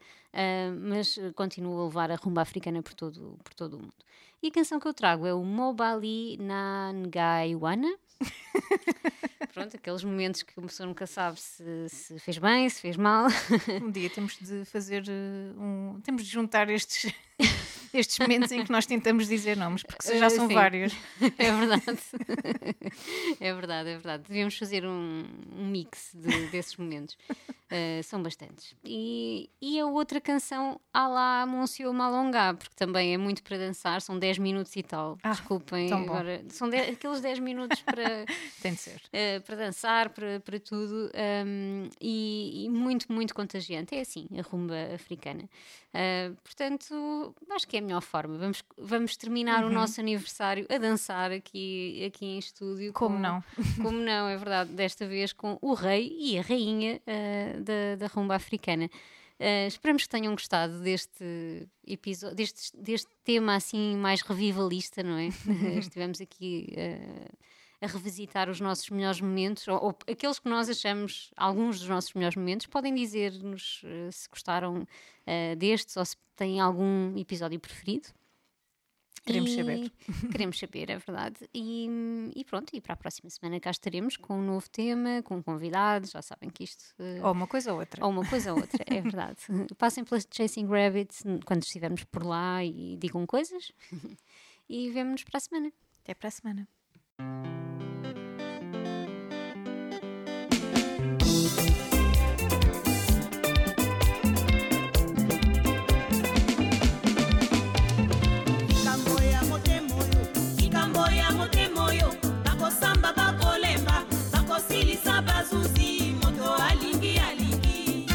mas 0.80 1.18
continua 1.34 1.82
a 1.82 1.84
levar 1.84 2.10
a 2.10 2.16
rumba 2.16 2.42
africana 2.42 2.82
por 2.82 2.94
todo, 2.94 3.38
por 3.42 3.54
todo 3.54 3.74
o 3.74 3.78
mundo. 3.78 3.94
E 4.42 4.48
a 4.48 4.50
canção 4.50 4.78
que 4.78 4.86
eu 4.86 4.92
trago 4.92 5.26
é 5.26 5.32
o 5.32 5.42
Mobali 5.42 6.36
na 6.36 6.92
Ngaiwana. 6.92 7.96
Pronto, 9.54 9.76
aqueles 9.76 10.04
momentos 10.04 10.42
que 10.42 10.58
uma 10.58 10.66
pessoa 10.66 10.86
nunca 10.86 11.06
sabe 11.06 11.40
se, 11.40 11.88
se, 11.88 12.18
fez 12.18 12.38
bem, 12.38 12.68
se 12.68 12.80
fez 12.80 12.96
mal. 12.96 13.26
Um 13.82 13.90
dia 13.90 14.10
temos 14.10 14.36
de 14.38 14.64
fazer 14.64 15.02
uh, 15.04 15.62
um. 15.62 16.00
Temos 16.02 16.24
de 16.24 16.30
juntar 16.30 16.68
estes 16.68 17.10
estes 17.94 18.18
momentos 18.18 18.50
em 18.52 18.64
que 18.64 18.70
nós 18.72 18.86
tentamos 18.86 19.28
dizer 19.28 19.56
nomes, 19.56 19.82
porque 19.82 20.18
já 20.18 20.28
são 20.30 20.48
Sim. 20.48 20.54
vários. 20.54 20.92
É 21.38 21.52
verdade. 21.52 21.98
é 23.40 23.54
verdade, 23.54 23.88
é 23.90 23.92
verdade. 23.94 24.24
Devíamos 24.26 24.56
fazer 24.58 24.84
um, 24.84 25.24
um 25.56 25.66
mix 25.66 26.10
de, 26.14 26.46
desses 26.48 26.76
momentos. 26.76 27.16
Uh, 27.64 28.02
são 28.04 28.22
bastantes. 28.22 28.74
E, 28.84 29.50
e 29.60 29.80
a 29.80 29.86
outra 29.86 30.20
canção, 30.20 30.78
à 30.92 31.08
la 31.08 31.46
Monsieur 31.46 31.92
Malongá, 31.92 32.54
porque 32.54 32.74
também 32.76 33.14
é 33.14 33.16
muito 33.16 33.42
para 33.42 33.56
dançar, 33.58 34.00
são 34.00 34.16
10 34.18 34.38
minutos 34.38 34.76
e 34.76 34.82
tal. 34.82 35.18
Ah, 35.22 35.30
Desculpem, 35.30 35.92
agora. 35.92 36.44
São 36.50 36.68
de- 36.68 36.76
aqueles 36.76 37.20
10 37.20 37.38
minutos 37.40 37.80
para, 37.82 38.26
Tem 38.62 38.74
de 38.74 38.78
ser. 38.80 38.96
uh, 39.08 39.42
para 39.44 39.56
dançar, 39.56 40.10
para, 40.10 40.38
para 40.40 40.60
tudo, 40.60 41.10
um, 41.46 41.88
e, 42.00 42.64
e 42.66 42.68
muito, 42.70 43.10
muito 43.12 43.34
contagiante. 43.34 43.94
É 43.96 44.00
assim, 44.02 44.28
a 44.38 44.42
rumba 44.42 44.74
africana. 44.94 45.48
Uh, 45.94 46.34
portanto, 46.44 47.34
acho 47.50 47.66
que 47.66 47.76
é 47.78 47.80
melhor 47.84 48.00
forma. 48.00 48.36
Vamos, 48.38 48.62
vamos 48.78 49.16
terminar 49.16 49.62
Uhum. 49.64 49.70
o 49.70 49.72
nosso 49.72 50.00
aniversário 50.00 50.66
a 50.68 50.78
dançar 50.78 51.30
aqui, 51.30 52.04
aqui 52.06 52.24
em 52.26 52.38
estúdio. 52.38 52.92
Como 52.92 53.16
com- 53.16 53.22
não? 53.22 53.44
como 53.82 53.98
não, 53.98 54.28
é 54.28 54.36
verdade, 54.36 54.70
desta 54.72 55.06
vez 55.06 55.32
com 55.32 55.58
o 55.62 55.74
rei 55.74 56.14
e 56.18 56.38
a 56.38 56.42
rainha 56.42 57.00
ah, 57.06 57.60
da, 57.60 57.96
da 57.96 58.06
rumba 58.06 58.34
africana. 58.34 58.90
Ah, 59.38 59.66
esperamos 59.66 60.04
que 60.04 60.08
tenham 60.08 60.32
gostado 60.32 60.78
deste 60.80 61.68
episódio, 61.86 62.36
deste, 62.36 62.76
deste 62.76 63.10
tema 63.24 63.56
assim 63.56 63.96
mais 63.96 64.22
revivalista, 64.22 65.02
não 65.02 65.16
é? 65.18 65.28
Estivemos 65.78 66.20
aqui 66.20 66.72
ah, 66.76 67.28
a 67.84 67.86
revisitar 67.86 68.48
os 68.50 68.60
nossos 68.60 68.88
melhores 68.90 69.20
momentos, 69.20 69.68
ou, 69.68 69.76
ou 69.82 69.98
aqueles 70.10 70.38
que 70.38 70.48
nós 70.48 70.68
achamos 70.68 71.30
alguns 71.36 71.78
dos 71.80 71.88
nossos 71.88 72.12
melhores 72.14 72.36
momentos. 72.36 72.66
Podem 72.66 72.94
dizer-nos 72.94 73.82
ah, 73.84 74.10
se 74.10 74.28
gostaram 74.28 74.86
ah, 75.26 75.54
destes 75.56 75.96
ou 75.96 76.04
se 76.04 76.16
têm 76.36 76.60
algum 76.60 77.16
episódio 77.16 77.60
preferido. 77.60 78.08
Queremos 79.26 79.52
E- 79.52 79.56
saber. 79.56 79.92
Queremos 80.32 80.58
saber, 80.58 80.90
é 80.90 80.98
verdade. 80.98 81.48
E, 81.54 81.88
e 82.36 82.44
pronto, 82.44 82.74
e 82.76 82.80
para 82.80 82.92
a 82.92 82.96
próxima 82.96 83.30
semana 83.30 83.58
cá 83.58 83.70
estaremos 83.70 84.18
com 84.18 84.38
um 84.38 84.42
novo 84.44 84.68
tema, 84.68 85.22
com 85.22 85.42
convidados. 85.42 86.10
Já 86.10 86.20
sabem 86.20 86.50
que 86.50 86.62
isto. 86.64 86.84
eh, 86.98 87.20
Ou 87.22 87.32
uma 87.32 87.46
coisa 87.46 87.72
ou 87.72 87.78
outra. 87.80 88.04
ou 88.04 88.10
uma 88.10 88.28
coisa 88.28 88.52
ou 88.52 88.60
outra, 88.60 88.84
é 88.86 89.00
verdade. 89.00 89.38
Passem 89.78 90.04
pela 90.04 90.20
Chasing 90.30 90.66
Rabbits 90.66 91.22
quando 91.46 91.62
estivermos 91.62 92.04
por 92.04 92.22
lá 92.22 92.62
e 92.62 92.98
digam 92.98 93.24
coisas. 93.26 93.72
e 94.68 94.90
vemo-nos 94.90 95.24
para 95.24 95.38
a 95.38 95.40
semana. 95.40 95.72
Até 96.02 96.12
para 96.12 96.28
a 96.28 96.30
semana. 96.30 96.68
Bakosamba 113.04 113.12
bakolemba 113.12 114.02
bakosilisa 114.32 115.22
bazuzi 115.22 116.14
moto 116.22 116.54
alingi 116.54 117.18
alingi. 117.18 118.06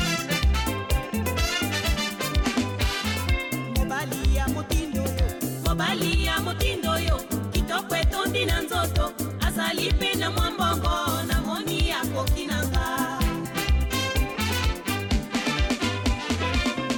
Mobali 3.78 4.36
ya 4.36 4.48
motindo 4.48 5.02
oyo 5.02 5.28
mobali 5.66 6.26
ya 6.26 6.40
motindo 6.42 6.92
oyo 6.92 7.18
kitoko 7.52 7.96
etondi 7.96 8.46
na 8.46 8.62
nzoto. 8.62 9.14
Azali 9.48 9.90
mpe 9.92 10.16
na 10.16 10.32
mwa 10.32 10.52
mbongo 10.52 11.24
namoni 11.28 11.92
akoki 11.92 12.46
na 12.48 12.66
nga. 12.66 13.20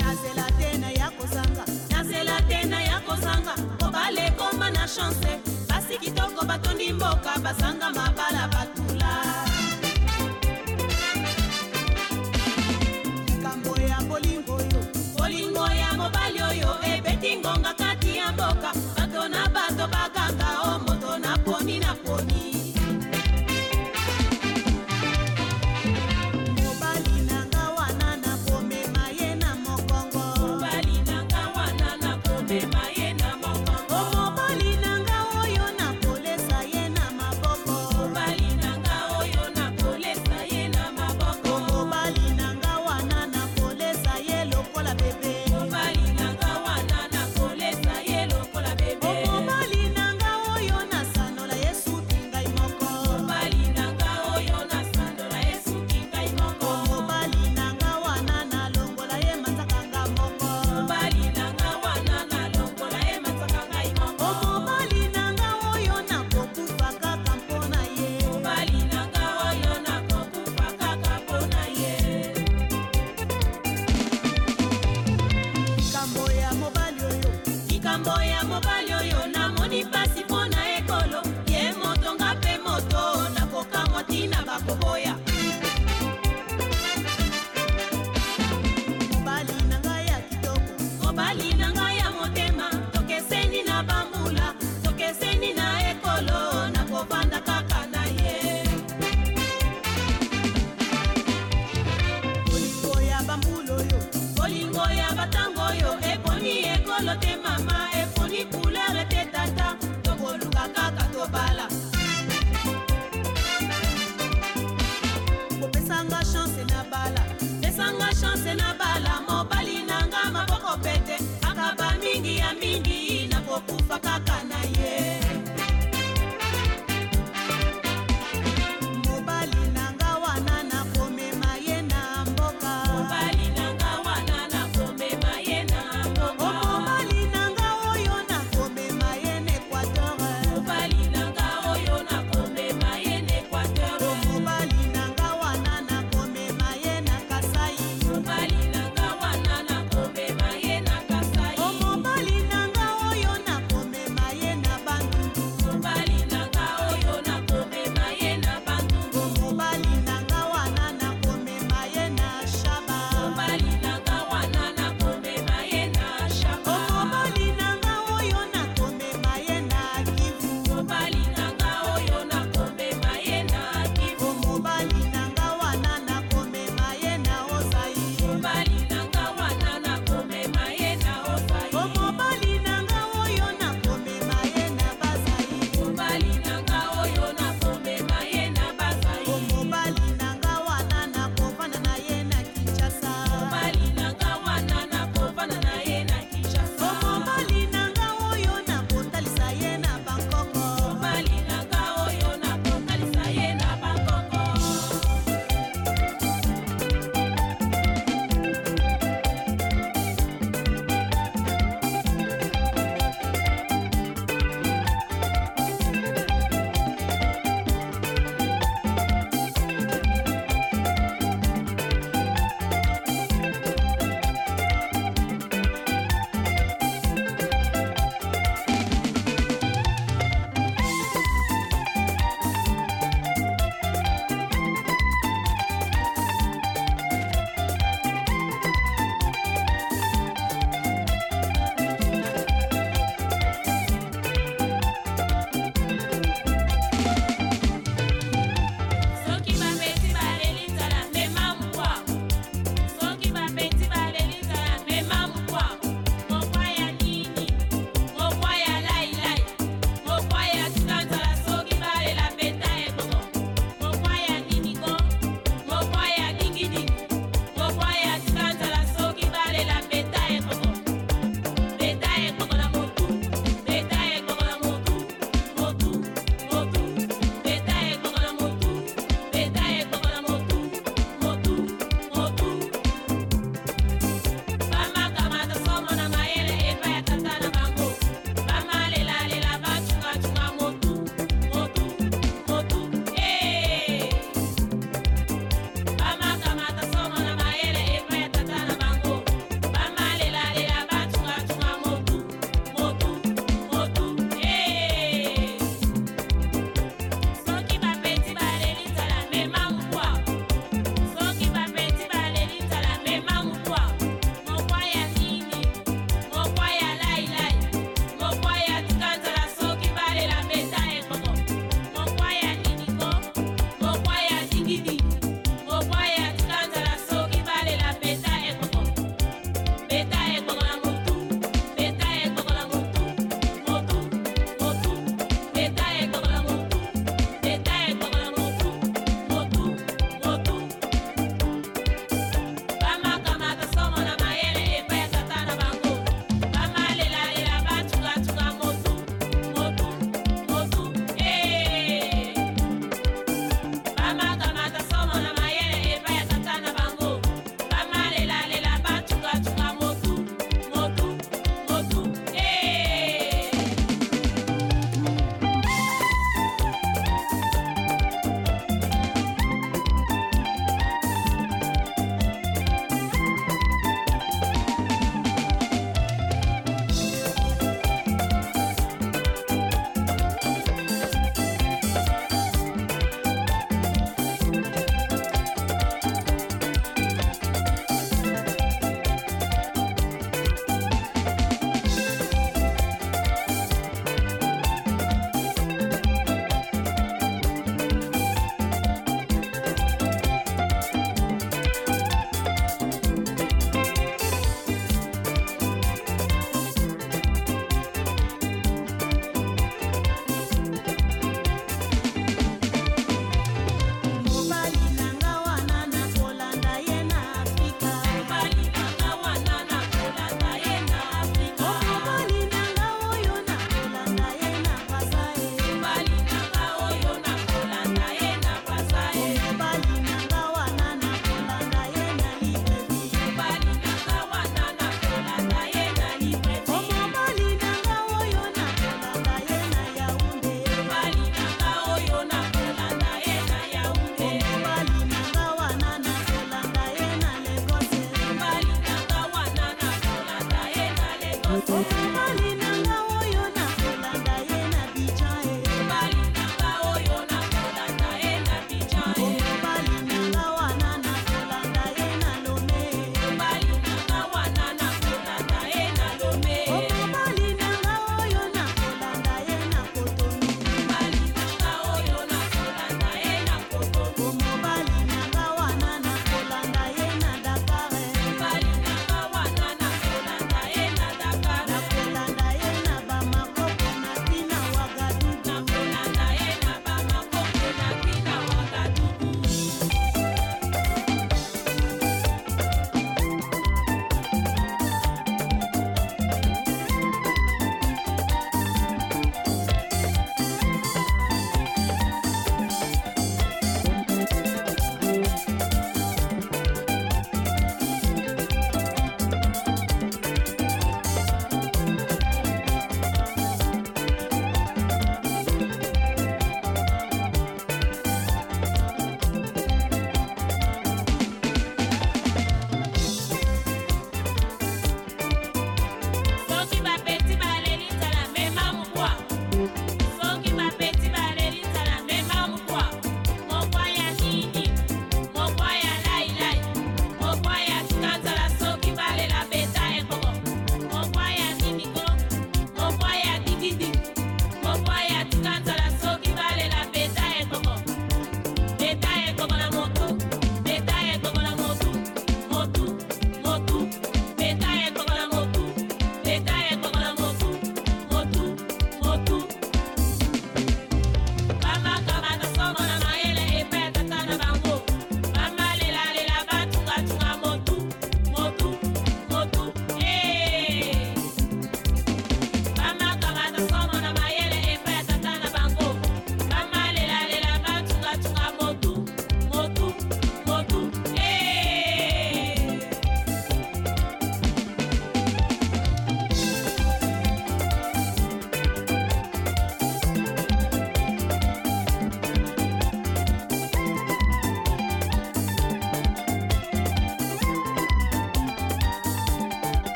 Nazela 0.00 0.46
te 0.48 0.78
na 0.78 0.90
ya 2.82 3.00
kozanga 3.00 3.54
mobali 3.80 4.18
ekoma 4.20 4.70
na 4.70 4.88
kitoko 4.88 5.40
batondi 6.48 6.92
mboka 6.92 7.32
basanga 7.44 7.86
mabala 7.96 8.27